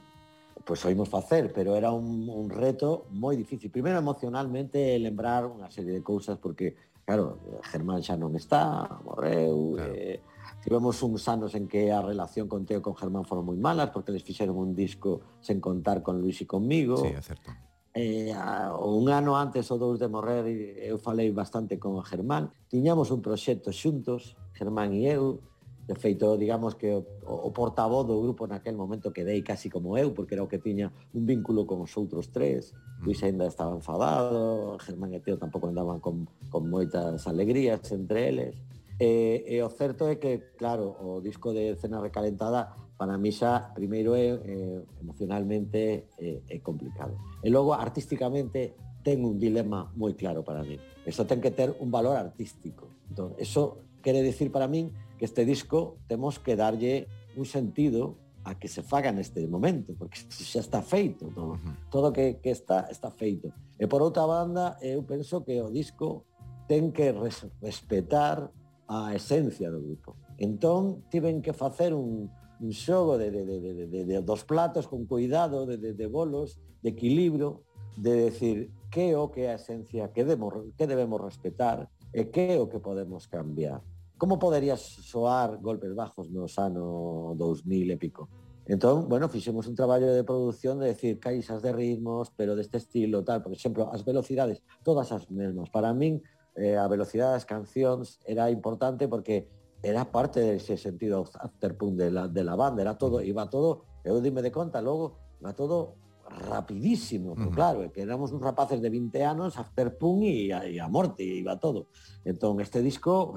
[0.64, 3.68] pois oímos facer, pero era un, un reto moi difícil.
[3.68, 6.72] Primeiro emocionalmente lembrar unha serie de cousas porque,
[7.04, 9.92] claro, Germán xa non está, morreu, claro.
[9.92, 10.24] eh,
[10.64, 14.08] tivemos uns anos en que a relación con Teo con Germán foron moi malas porque
[14.08, 16.96] les fixeron un disco sen contar con Luis e conmigo.
[16.96, 17.52] Sí, é certo.
[17.94, 20.48] Eh, un ano antes ou dous de morrer
[20.82, 22.50] eu falei bastante con Germán.
[22.66, 25.44] Tiñamos un proxecto xuntos, Germán e eu,
[25.84, 30.16] De feito, digamos que o, o portavoz do grupo naquel momento quedei casi como eu,
[30.16, 32.72] porque era o que tiña un vínculo con os outros tres.
[32.72, 33.04] Mm.
[33.04, 38.54] Luis ainda estaba enfadado, Germán e Teo tampouco andaban con, con moitas alegrías entre eles.
[38.96, 43.74] E, e o certo é que, claro, o disco de Cena Recalentada para mí xa
[43.74, 47.18] primeiro é é emocionalmente é, é complicado.
[47.42, 50.78] E logo artísticamente ten un dilema moi claro para mí.
[51.04, 52.88] Eso ten que ter un valor artístico.
[53.10, 57.06] Entón, eso quere decir para min que este disco temos que darlle
[57.36, 61.74] un sentido a que se faga neste momento, porque xa está feito todo, uh -huh.
[61.88, 63.48] todo que, que está, está feito.
[63.80, 66.28] E por outra banda, eu penso que o disco
[66.68, 68.52] ten que res, respetar
[68.86, 70.16] a esencia do grupo.
[70.36, 72.28] Entón, tiven que facer un,
[72.60, 76.06] un xogo de, de, de, de, de, de, dos platos con cuidado, de, de, de
[76.06, 77.64] bolos, de equilibrio,
[77.96, 82.54] de decir que o que é a esencia, que, debemos, que debemos respetar e que
[82.54, 83.80] é o que podemos cambiar
[84.16, 88.28] como poderías soar golpes bajos nos ano 2000 épico.
[88.66, 93.22] Entón, bueno, fixemos un traballo de produción de decir caixas de ritmos, pero deste estilo,
[93.22, 95.68] tal, por exemplo, as velocidades, todas as mesmas.
[95.68, 96.22] Para min,
[96.56, 99.52] eh, a velocidade das cancións era importante porque
[99.84, 104.16] era parte dese sentido afterpunk de la, de la banda, era todo, iba todo, eu
[104.24, 107.52] dime de conta, logo, iba todo rapidísimo, uh -huh.
[107.52, 111.60] claro, que éramos uns rapaces de 20 anos, afterpunk e a, e a morte, iba
[111.60, 111.92] todo.
[112.24, 113.36] Entón, este disco,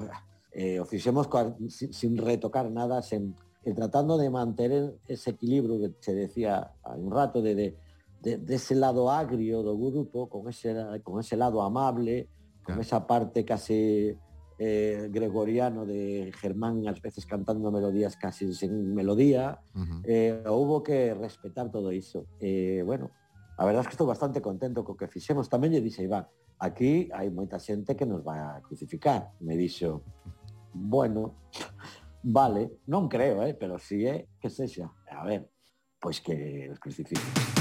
[0.52, 3.34] eh, o fixemos coa, sin, sin retocar nada, sen,
[3.64, 7.68] e tratando de manter ese equilibrio que se decía hai un rato de, de,
[8.22, 10.72] de, de ese lado agrio do grupo con ese,
[11.04, 12.28] con ese lado amable,
[12.64, 12.80] con claro.
[12.80, 14.16] esa parte case
[14.58, 20.00] eh, gregoriano de Germán ás veces cantando melodías casi sen melodía, uh -huh.
[20.04, 22.26] eh, houve que respetar todo iso.
[22.40, 23.10] Eh, bueno,
[23.58, 25.50] a verdad es que estou bastante contento co que fixemos.
[25.50, 26.26] Tamén lle dixe Iván,
[26.58, 30.02] aquí hai moita xente que nos vai a crucificar, me dixo.
[30.72, 31.48] Bueno,
[32.22, 34.90] vale, non creo, eh, pero si é que sexa.
[35.10, 35.50] A ver,
[36.00, 37.57] pois que os crucifiquen.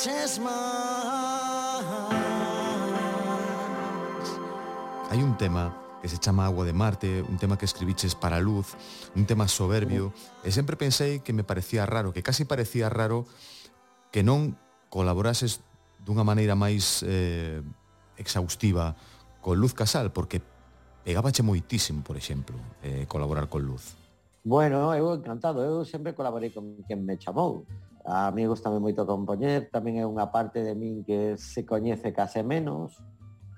[0.00, 0.08] Hai
[5.20, 8.72] un tema que se chama Agua de Marte, un tema que escribiches para Luz,
[9.14, 10.48] un tema soberbio, uh.
[10.48, 13.28] e sempre pensei que me parecía raro, que casi parecía raro
[14.08, 14.56] que non
[14.88, 15.60] colaborases
[16.00, 17.60] dunha maneira máis eh,
[18.16, 18.96] exhaustiva
[19.44, 20.40] con Luz Casal, porque
[21.04, 24.00] pegabache moitísimo, por exemplo, eh, colaborar con Luz.
[24.48, 27.68] Bueno, eu encantado, eu sempre colaborei con quen me chamou.
[28.04, 32.40] A mí gustame moito compoñer, tamén é unha parte de min que se coñece case
[32.40, 32.96] menos,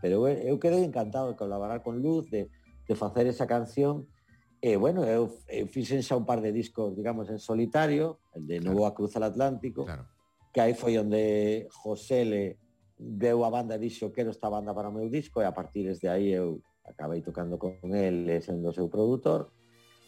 [0.02, 2.50] pero eu, eu quedei encantado de colaborar con Luz, de,
[2.88, 4.10] de facer esa canción,
[4.58, 8.58] e bueno, eu, eu fixen xa un par de discos, digamos, en solitario, el de
[8.58, 8.90] Novo claro.
[8.90, 10.10] a Cruz al Atlántico, claro.
[10.50, 12.58] que aí foi onde José le
[12.98, 15.86] veu a banda e dixo quero esta banda para o meu disco, e a partir
[15.86, 19.54] desde aí eu acabei tocando con el sendo o seu produtor,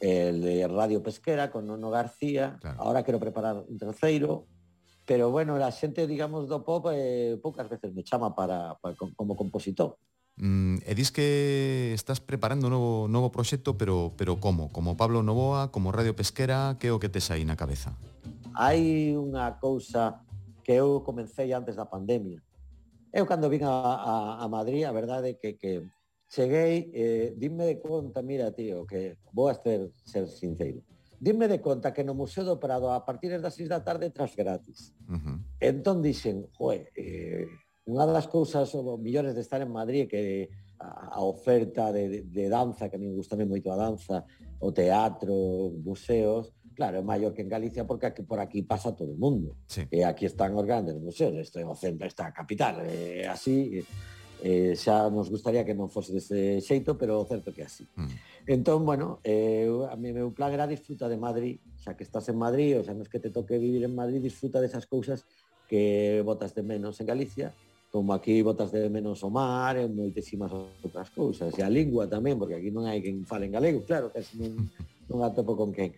[0.01, 2.83] el de Radio Pesquera con Nono García, claro.
[2.83, 4.47] ahora quero preparar un terceiro,
[5.05, 9.37] pero bueno, a xente, digamos, do pop eh, poucas veces me chama para, para como
[9.37, 9.97] compositor.
[10.37, 14.67] Mm, e dis que estás preparando un novo, novo proxecto, pero, pero como?
[14.73, 17.95] Como Pablo Novoa, como Radio Pesquera, que é o que tes aí na cabeza?
[18.51, 20.19] Hai unha cousa
[20.67, 22.43] que eu comecei antes da pandemia.
[23.15, 25.87] Eu cando vin a, a, a Madrid, a verdade é que, que
[26.29, 30.83] cheguei, eh, dime de conta, mira, tío, que vou a ser, ser sincero.
[31.21, 34.35] Dime de conta que no Museo do Prado a partir das 6 da tarde tras
[34.37, 34.93] gratis.
[35.09, 35.37] Uh -huh.
[35.61, 37.47] Entón dixen, joe, eh,
[37.85, 40.49] unha das cousas o millores de estar en Madrid que
[40.81, 44.25] a, a oferta de, de, de danza, que a min gustame moito a danza,
[44.61, 49.13] o teatro, museos, claro, é maior que en Galicia porque aquí, por aquí pasa todo
[49.13, 49.57] o mundo.
[49.69, 49.87] Sí.
[49.89, 53.81] E aquí están os grandes museos, isto é o centro, está a capital, é así...
[53.81, 54.14] E,
[54.45, 57.89] eh, xa nos gustaría que non fose dese xeito, pero o certo que así.
[57.97, 58.13] Mm.
[58.45, 62.37] Entón, bueno, eh, a mí meu plan era disfruta de Madrid, xa que estás en
[62.37, 65.25] Madrid, os anos que te toque vivir en Madrid, disfruta desas cousas
[65.65, 67.57] que botas de menos en Galicia,
[67.89, 72.37] como aquí botas de menos o mar e moitísimas outras cousas, e a lingua tamén,
[72.37, 74.69] porque aquí non hai quen fale en galego, claro, que non,
[75.09, 75.97] non atopo con quen.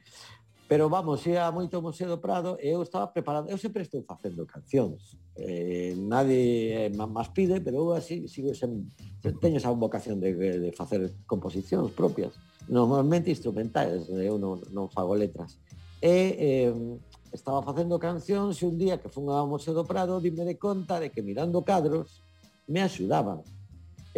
[0.68, 4.02] Pero vamos, ia moito ao Museo do Prado e eu estaba preparado, eu sempre estou
[4.02, 5.14] facendo cancións.
[5.38, 8.90] Eh, nadie eh, máis pide, pero eu así sigo sen,
[9.38, 12.34] teño esa vocación de, de facer composicións propias,
[12.66, 15.54] normalmente instrumentais, eu non, non fago letras.
[16.02, 16.74] E eh,
[17.30, 20.98] estaba facendo cancións e un día que fun ao Museo do Prado dime de conta
[20.98, 22.26] de que mirando cadros
[22.66, 23.46] me axudaban.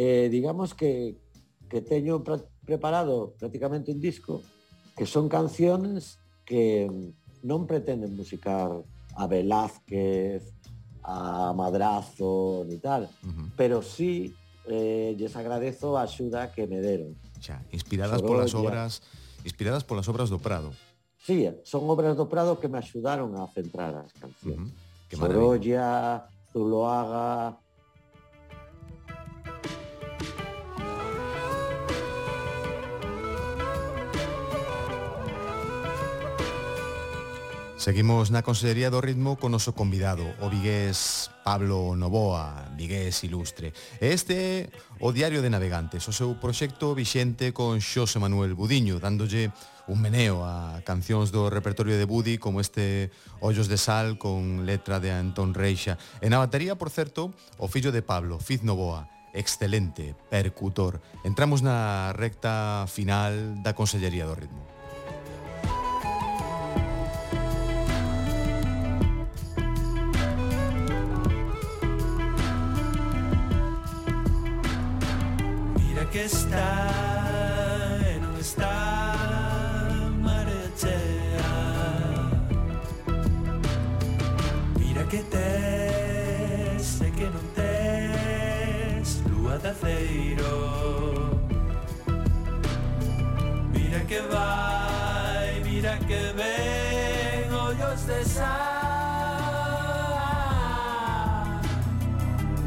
[0.01, 1.20] Eh, digamos que,
[1.68, 4.40] que teño pra, preparado prácticamente un disco
[4.96, 6.16] que son canciones
[6.49, 8.72] que mm, non pretenden musicar
[9.12, 10.49] a Velázquez,
[11.05, 13.46] a Madrazo, ni tal, uh -huh.
[13.53, 14.32] pero sí
[14.64, 17.12] eh, lles agradezo a axuda que me deron.
[17.38, 18.49] Xa, inspiradas Sorolla.
[18.49, 18.92] polas obras,
[19.44, 20.72] inspiradas polas obras do Prado.
[21.20, 24.72] Sí, son obras do Prado que me axudaron a centrar as cancións.
[24.72, 25.09] Uh -huh.
[25.09, 27.61] Que Sorolla, Zuloaga,
[37.89, 43.72] Seguimos na Consellería do Ritmo con noso convidado, o vigués Pablo Novoa, vigués ilustre.
[43.97, 49.57] Este é o Diario de Navegantes, o seu proxecto vixente con Xosé Manuel Budiño, dándolle
[49.89, 53.09] un meneo a cancións do repertorio de Budi como este
[53.41, 55.97] Ollos de Sal con letra de Antón Reixa.
[56.20, 61.01] En a batería, por certo, o fillo de Pablo, Fiz Novoa, excelente, percutor.
[61.24, 64.78] Entramos na recta final da Consellería do Ritmo.
[76.18, 76.74] que está
[78.02, 78.74] e non está
[80.18, 81.46] maretea
[84.82, 91.38] Mira que tes e que non tes lúa de aceiro.
[93.70, 98.42] Mira que vai, mira que ven ollos de sal.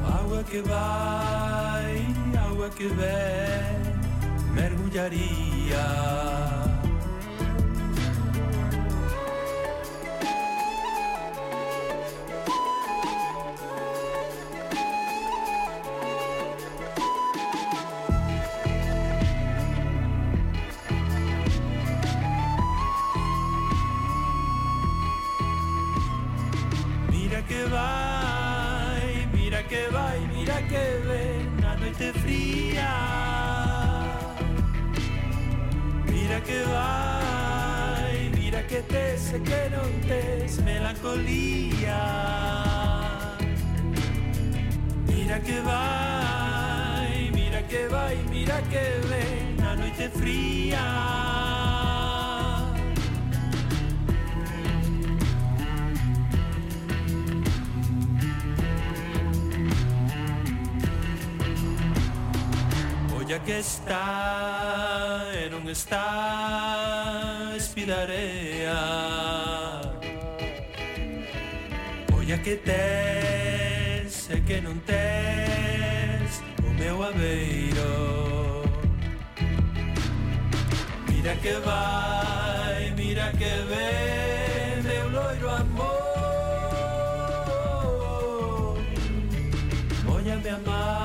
[0.08, 1.41] Agua que vai
[2.78, 5.86] que ven, mergullaría.
[27.10, 31.31] Mira que vai, mira que vai, mira que ven a
[32.02, 32.90] noite fría.
[36.10, 42.02] Mira que vai, mira que tes e que non tes melancolía.
[45.06, 51.51] Mira que vai, mira que vai, mira que ven a noite fría.
[63.32, 68.76] Ya que está e non está espirarea.
[72.12, 78.68] Olla que tes e que non tes o meu aveiro
[81.08, 83.96] Mira que vai, mira que ve
[84.84, 86.04] meu loiro amor.
[90.04, 91.01] Ollame amar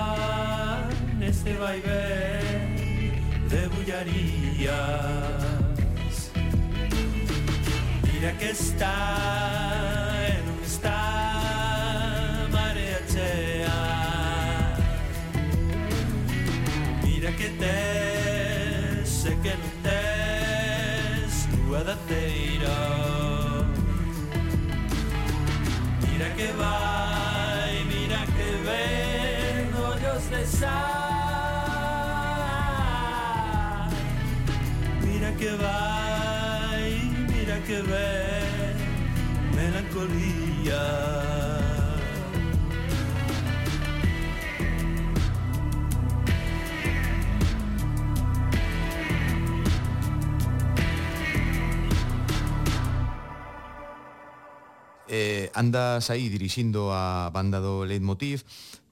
[1.59, 2.77] vai vaivén
[3.49, 4.73] de bullarías
[8.05, 8.95] Mira que está
[10.29, 13.79] en un está marea chea
[17.05, 22.77] Mira que te sé que non tes lúa da teira
[26.05, 31.16] Mira que vai, mira que ven ollos de sal
[35.47, 36.91] que vai,
[37.31, 38.77] mira que ven,
[39.55, 40.83] melancolía.
[55.07, 58.43] eh, andas aí dirixindo a banda do Leitmotiv,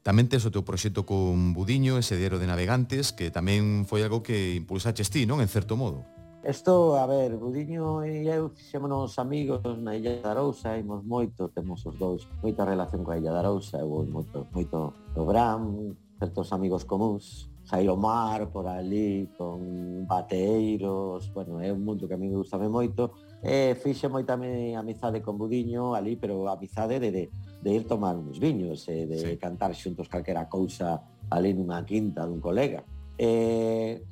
[0.06, 4.22] tamén tes o teu proxecto con Budiño, ese diario de navegantes, que tamén foi algo
[4.22, 5.42] que impulsaches ti, non?
[5.42, 6.13] En certo modo.
[6.44, 11.80] Esto, a ver, Budiño e eu fixémonos amigos na Illa da Arousa, imos moito, temos
[11.88, 16.52] os dous moita relación coa Illa da Arousa, eu vou moito, moito do Bram, certos
[16.52, 22.28] amigos comuns, Jairo Mar por ali, con bateiros, bueno, é un mundo que a mí
[22.28, 24.36] me gustame moito, e fixe moita
[24.76, 27.24] amizade con Budiño ali, pero amizade de, de,
[27.64, 29.36] de ir tomar uns viños, e de sí.
[29.40, 31.00] cantar xuntos calquera cousa
[31.32, 32.84] ali nunha quinta dun colega.
[33.16, 34.04] E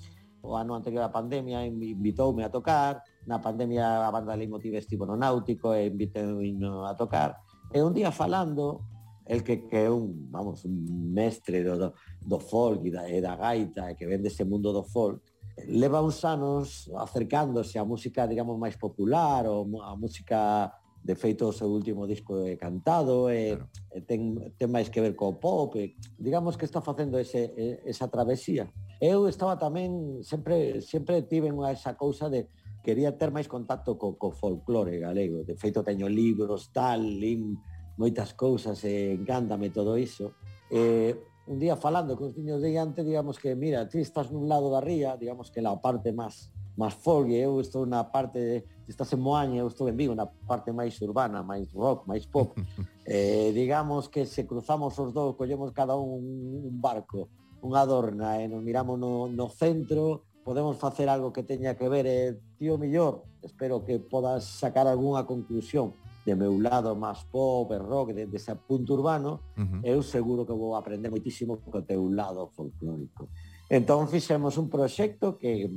[0.43, 5.15] o ano anterior á pandemia invitoume a tocar, na pandemia a banda Leitmotiv estivo no
[5.15, 7.39] Náutico e invitoume a tocar.
[7.73, 8.83] E un día falando,
[9.27, 11.89] el que, que é un, vamos, un mestre do, do,
[12.21, 15.23] do folk e da, e da gaita e que vende ese mundo do folk,
[15.69, 21.53] leva uns anos acercándose á música, digamos, máis popular ou a música de feito o
[21.53, 23.69] seu último disco é cantado e, claro.
[23.95, 27.51] e ten, ten máis que ver co pop e, digamos que está facendo ese,
[27.87, 28.71] esa travesía
[29.03, 32.47] Eu estaba tamén, sempre, sempre tive unha esa cousa de
[32.87, 35.43] quería ter máis contacto co, co folclore galego.
[35.43, 37.59] De feito, teño libros, tal, lin
[37.99, 40.39] moitas cousas, e encántame todo iso.
[40.71, 41.19] E,
[41.51, 44.79] un día falando cos niños de diante, digamos que, mira, ti estás nun lado da
[44.79, 49.19] ría, digamos que la parte máis máis folk, eu estou na parte de, estás en
[49.19, 52.55] Moaña, eu estou en Vigo, na parte máis urbana, máis rock, máis pop.
[53.03, 56.23] eh, digamos que se cruzamos os dous, collemos cada un
[56.71, 61.47] un barco unha adorna e eh, nos miramos no, no centro, podemos facer algo que
[61.47, 65.95] teña que ver, e, tío millor, espero que podas sacar algunha conclusión
[66.27, 69.81] de meu lado máis pop e rock, de, ese punto urbano, uh -huh.
[69.83, 73.31] eu seguro que vou aprender moitísimo co teu lado folclórico.
[73.71, 75.71] Entón fixemos un proxecto que,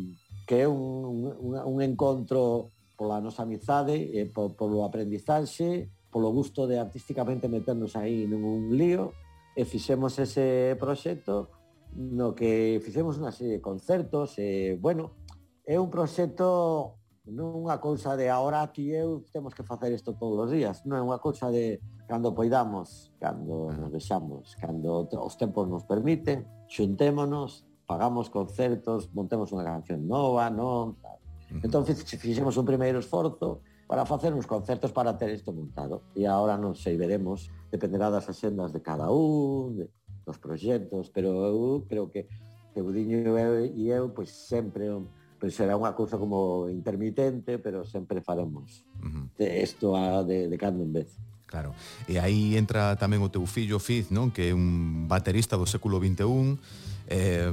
[0.46, 6.66] que é un, un, un encontro pola nosa amizade, e po, polo aprendizaxe, polo gusto
[6.66, 9.14] de artísticamente meternos aí nun lío,
[9.58, 11.50] e fixemos ese proxecto
[11.96, 15.16] no que fixemos unha serie de concertos e, bueno,
[15.64, 20.46] é un proxecto non unha cousa de ahora aquí eu temos que facer isto todos
[20.46, 25.66] os días, non é unha cousa de cando poidamos, cando nos deixamos, cando os tempos
[25.66, 31.18] nos permiten, xuntémonos, pagamos concertos, montemos unha canción nova, non, tal.
[31.66, 36.06] Entón fixemos un primeiro esforzo para facer uns concertos para ter isto montado.
[36.14, 39.86] E agora non sei, veremos, dependerá das asendas de cada un, de,
[40.26, 42.28] dos proxectos, pero eu creo que
[42.76, 43.40] que Budiño
[43.72, 44.92] e eu pois sempre
[45.40, 49.26] pois será unha cousa como intermitente, pero sempre faremos uh -huh.
[49.40, 51.16] isto a de, de cando en vez.
[51.48, 51.72] Claro.
[52.10, 54.28] E aí entra tamén o teu fillo Fiz, non?
[54.28, 56.60] Que é un baterista do século 21.
[57.08, 57.48] Eh,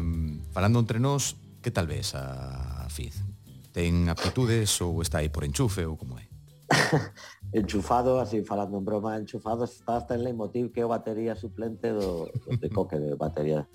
[0.51, 3.23] falando entre nós, que tal vez a Fiz?
[3.71, 6.32] Ten aptitudes ou está aí por enchufe ou como é?
[7.53, 11.91] enchufado, así falando en broma, enchufado está hasta en Leitmotiv que é o batería suplente
[11.91, 13.69] do, do de coque de batería.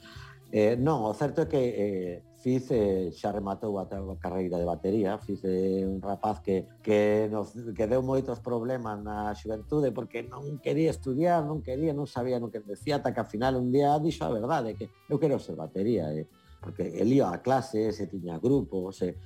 [0.51, 4.63] Eh, non, o certo é que eh, Fiz eh, xa rematou a, a carreira de
[4.63, 9.91] batería, Fiz é eh, un rapaz que, que, nos, que deu moitos problemas na xuventude
[9.91, 13.59] porque non quería estudiar, non quería, non sabía no que decía, ata que ao final
[13.59, 16.31] un día dixo a verdade, que eu quero ser batería, eh,
[16.63, 19.19] porque el ia a clase, se tiña grupos, se,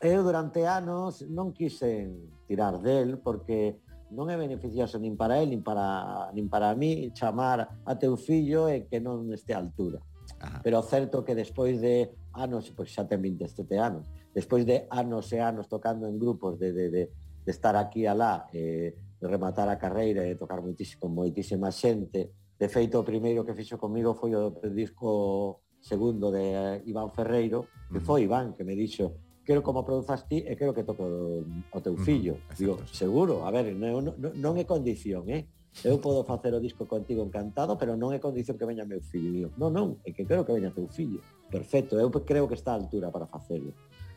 [0.00, 2.12] eu durante anos non quise
[2.44, 3.80] tirar del porque
[4.12, 8.70] non é beneficioso nin para él, nin para, nin para mí chamar a teu fillo
[8.70, 9.98] e que non este a altura.
[10.38, 10.60] Ajá.
[10.62, 15.40] Pero certo que despois de anos, pois xa ten 27 anos, despois de anos e
[15.40, 19.80] anos tocando en grupos de, de, de, de estar aquí alá, eh, de rematar a
[19.80, 24.54] carreira e tocar moitísimo, moitísima xente, de feito o primeiro que fixo comigo foi o
[24.70, 30.42] disco segundo de Iván Ferreiro, que foi Iván que me dixo quero como produzas ti
[30.42, 32.34] e quero que toque o, o teu fillo.
[32.34, 35.46] Mm, Digo, seguro, a ver, non, non, non é condición, eh?
[35.84, 39.30] Eu podo facer o disco contigo encantado, pero non é condición que veña meu fillo.
[39.30, 41.22] Digo, non, non, é que quero que veña teu fillo.
[41.46, 43.70] Perfecto, eu creo que está a altura para facelo.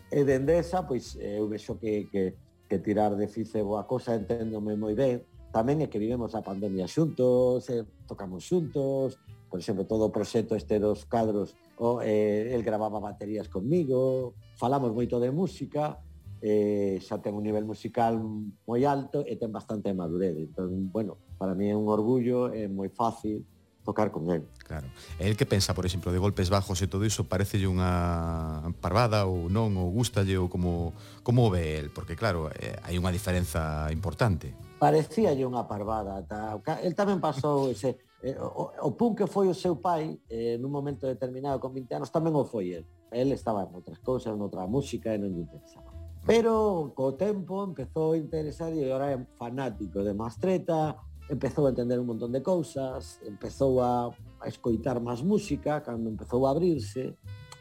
[0.09, 2.33] E dende esa, pois, eu vexo que, que,
[2.65, 5.21] que tirar de fice boa cosa, enténdome moi ben.
[5.53, 10.53] Tamén é que vivemos a pandemia xuntos, eh, tocamos xuntos, por exemplo, todo o proxecto
[10.53, 15.97] este dos cadros, o, eh, el gravaba baterías conmigo, falamos moito de música,
[16.41, 18.15] eh, xa ten un nivel musical
[18.63, 20.37] moi alto e ten bastante madurez.
[20.37, 23.43] Entón, bueno, para mí é un orgullo, é moi fácil
[23.83, 24.45] tocar con él.
[24.63, 24.87] Claro.
[25.17, 29.49] El que pensa, por exemplo, de golpes bajos e todo iso, parecelle unha parvada ou
[29.49, 30.93] non, ou gustalle ou como
[31.25, 34.53] como o ve el, porque claro, eh, hai unha diferenza importante.
[34.79, 39.55] Parecíalle unha parvada, ta, el tamén pasou ese eh, o, o punk que foi o
[39.55, 42.85] seu pai eh, nun momento determinado con 20 anos tamén o foi el.
[43.09, 45.89] El estaba en outras cousas, en outra música e non lle interesaba.
[46.27, 50.99] Pero co tempo empezou a interesar e agora é fanático de Mastreta
[51.29, 54.09] empezou a entender un montón de cousas empezou a,
[54.41, 57.15] a escoitar máis música cando empezou a abrirse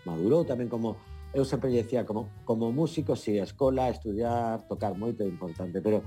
[0.08, 0.96] madurou tamén como
[1.32, 5.80] eu sempre lle decía como, como músico, si a escola, estudiar, tocar moito é importante,
[5.80, 6.02] pero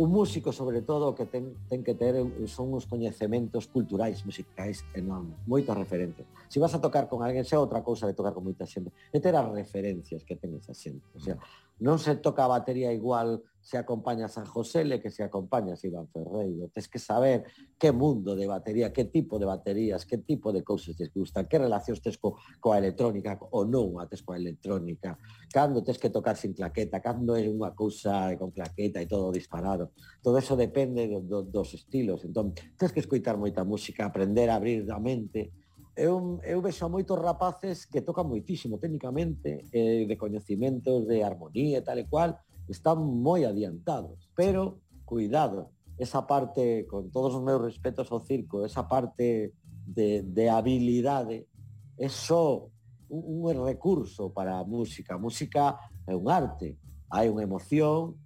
[0.00, 2.16] o músico, sobre todo, o que ten, ten que ter
[2.48, 6.24] son uns coñecementos culturais, musicais enormes, moitas referencias.
[6.48, 9.20] Se vas a tocar con alguén, xa outra cousa de tocar con moita xente, é
[9.20, 11.04] ter as referencias que ten esa xente.
[11.12, 11.36] O sea,
[11.84, 16.08] non se toca a batería igual se acompaña San José, le que se acompaña Iván
[16.08, 16.68] Ferreiro.
[16.74, 17.44] Tens que saber
[17.78, 21.56] que mundo de batería, que tipo de baterías, que tipo de cousas te gustan, que
[21.56, 25.14] relacións tes co, coa electrónica ou non a tes coa electrónica,
[25.54, 29.94] cando tes que tocar sin claqueta, cando é unha cousa con claqueta e todo disparado.
[30.18, 32.26] Todo eso depende do, do, dos estilos.
[32.26, 35.54] Entón, tens que escoitar moita música, aprender a abrir a mente,
[35.94, 41.78] eu, eu vexo a moitos rapaces que tocan moitísimo técnicamente, eh, de coñecimentos de armonía
[41.78, 42.34] e tal e cual,
[42.70, 48.88] están moi adiantados, pero cuidado, esa parte, con todos os meus respetos ao circo, esa
[48.88, 49.52] parte
[49.84, 51.50] de, de habilidade
[51.98, 52.70] é só
[53.10, 55.14] un, un recurso para a música.
[55.14, 56.78] A música é un arte,
[57.10, 58.16] hai unha emoción.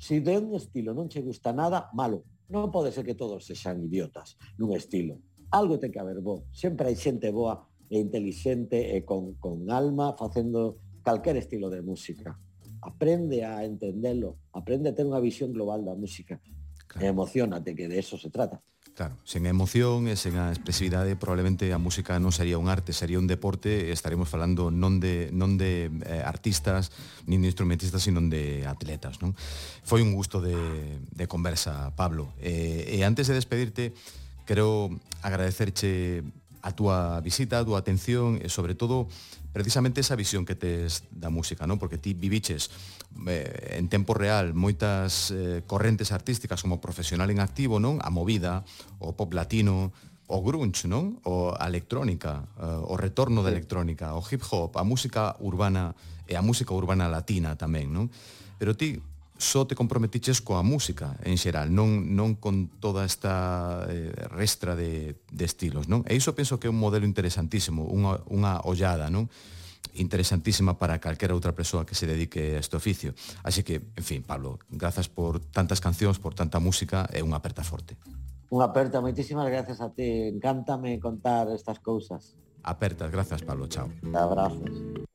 [0.00, 2.26] Se de un estilo non che gusta nada, malo.
[2.50, 5.22] Non pode ser que todos sexan idiotas nun estilo.
[5.54, 6.50] Algo ten que haber bo.
[6.50, 12.34] Sempre hai xente boa e inteligente e con, con alma facendo calquer estilo de música
[12.82, 16.40] aprende a entenderlo, aprende a tener una visión global da música.
[16.86, 17.06] Claro.
[17.06, 18.58] E emocionate, que de eso se trata.
[18.94, 23.22] Claro, sen emoción e sen a expresividade probablemente a música non sería un arte, sería
[23.22, 26.90] un deporte e estaremos falando non de, non de eh, artistas,
[27.24, 29.22] nin de instrumentistas, sino de atletas.
[29.22, 29.32] Non?
[29.86, 32.34] Foi un gusto de, de conversa, Pablo.
[32.42, 33.94] Eh, e antes de despedirte,
[34.44, 34.90] quero
[35.22, 36.20] agradecerche
[36.60, 39.08] a túa visita, a túa atención e sobre todo
[39.52, 41.78] precisamente esa visión que tes da música, non?
[41.78, 42.70] Porque ti viviches
[43.26, 47.98] eh, en tempo real moitas eh, correntes artísticas como profesional en activo, non?
[48.02, 48.62] A movida,
[49.02, 49.90] o pop latino,
[50.30, 51.18] o grunge, non?
[51.26, 55.98] O a electrónica, eh, o retorno da electrónica, o hip hop, a música urbana
[56.30, 58.06] e a música urbana latina tamén, non?
[58.62, 59.02] Pero ti
[59.40, 65.16] só te comprometiches coa música en xeral, non, non con toda esta eh, restra de,
[65.32, 66.04] de estilos, non?
[66.04, 69.32] E iso penso que é un modelo interesantísimo, unha, unha ollada, non?
[69.94, 73.10] interesantísima para calquera outra persoa que se dedique a este oficio.
[73.42, 77.66] Así que, en fin, Pablo, grazas por tantas cancións, por tanta música e unha aperta
[77.66, 77.98] forte.
[78.54, 80.30] Unha aperta, moitísimas grazas a ti.
[80.30, 82.38] Encántame contar estas cousas.
[82.62, 83.66] Apertas, grazas, Pablo.
[83.66, 83.90] Chao.
[84.14, 85.08] Abrazos.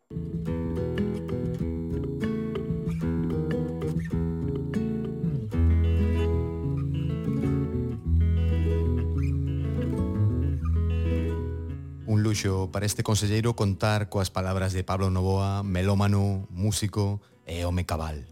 [12.36, 18.28] luxo para este conselleiro contar coas palabras de Pablo Novoa, melómano, músico e home cabal.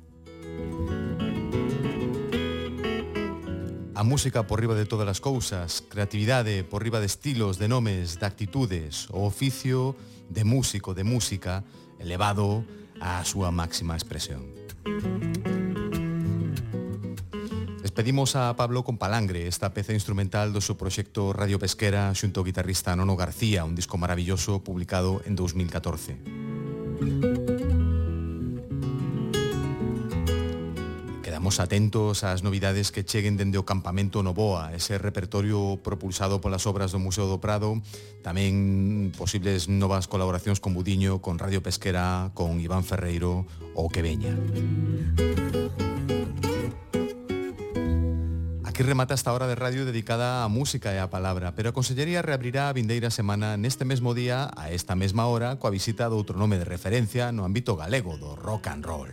[3.96, 8.20] A música por riba de todas as cousas, creatividade por riba de estilos, de nomes,
[8.20, 9.96] de actitudes, o oficio
[10.28, 11.64] de músico, de música,
[11.96, 12.68] elevado
[13.00, 14.52] á súa máxima expresión.
[17.94, 22.48] Despedimos a Pablo con Palangre, esta peza instrumental do seu proxecto Radio Pesquera xunto ao
[22.50, 26.18] guitarrista Nono García, un disco maravilloso publicado en 2014.
[31.22, 36.90] Quedamos atentos ás novidades que cheguen dende o Campamento Novoa, ese repertorio propulsado polas obras
[36.90, 37.78] do Museo do Prado,
[38.26, 43.46] tamén posibles novas colaboracións con Budiño, con Radio Pesquera, con Iván Ferreiro
[43.78, 44.34] ou que veña.
[48.84, 52.20] Aquí remata esta hora de radio dedicada á música e á palabra, pero a Consellería
[52.20, 56.36] reabrirá a vindeira semana neste mesmo día a esta mesma hora coa visita do outro
[56.36, 59.08] nome de referencia no ámbito galego do rock and roll.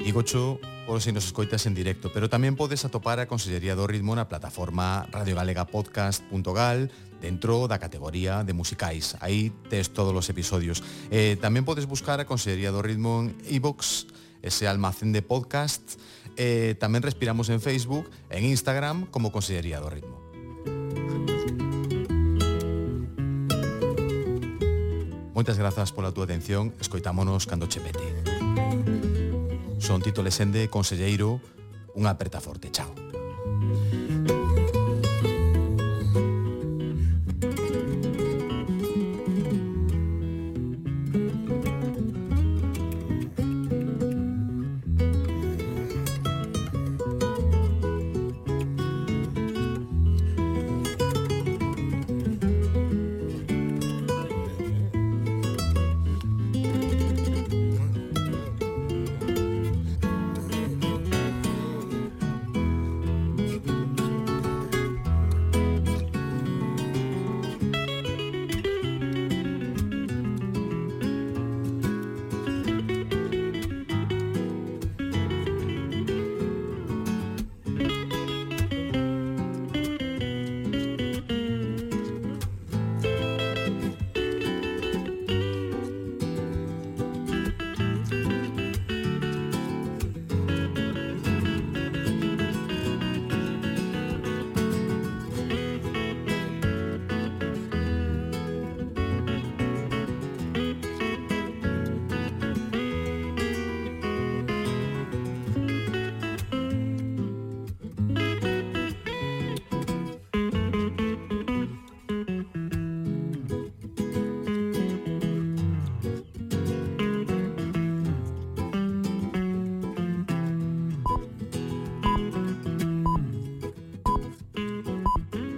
[0.00, 0.56] Igocho
[0.88, 4.26] por se nos escoitas en directo, pero tamén podes atopar a Consellería do Ritmo na
[4.26, 6.90] plataforma radiogalegapodcast.gal
[7.20, 9.14] dentro da categoría de musicais.
[9.20, 10.82] Aí tes todos os episodios.
[11.12, 14.09] Eh, tamén podes buscar a Consellería do Ritmo en iVox e
[14.42, 15.96] ese almacén de podcasts.
[16.36, 20.20] Eh, tamén respiramos en Facebook, en Instagram, como Consellería do Ritmo.
[25.32, 28.04] Moitas grazas pola túa atención, escoitámonos cando che pete.
[29.80, 31.40] Son Tito Lesende, conselleiro,
[31.96, 32.99] unha aperta forte, chao.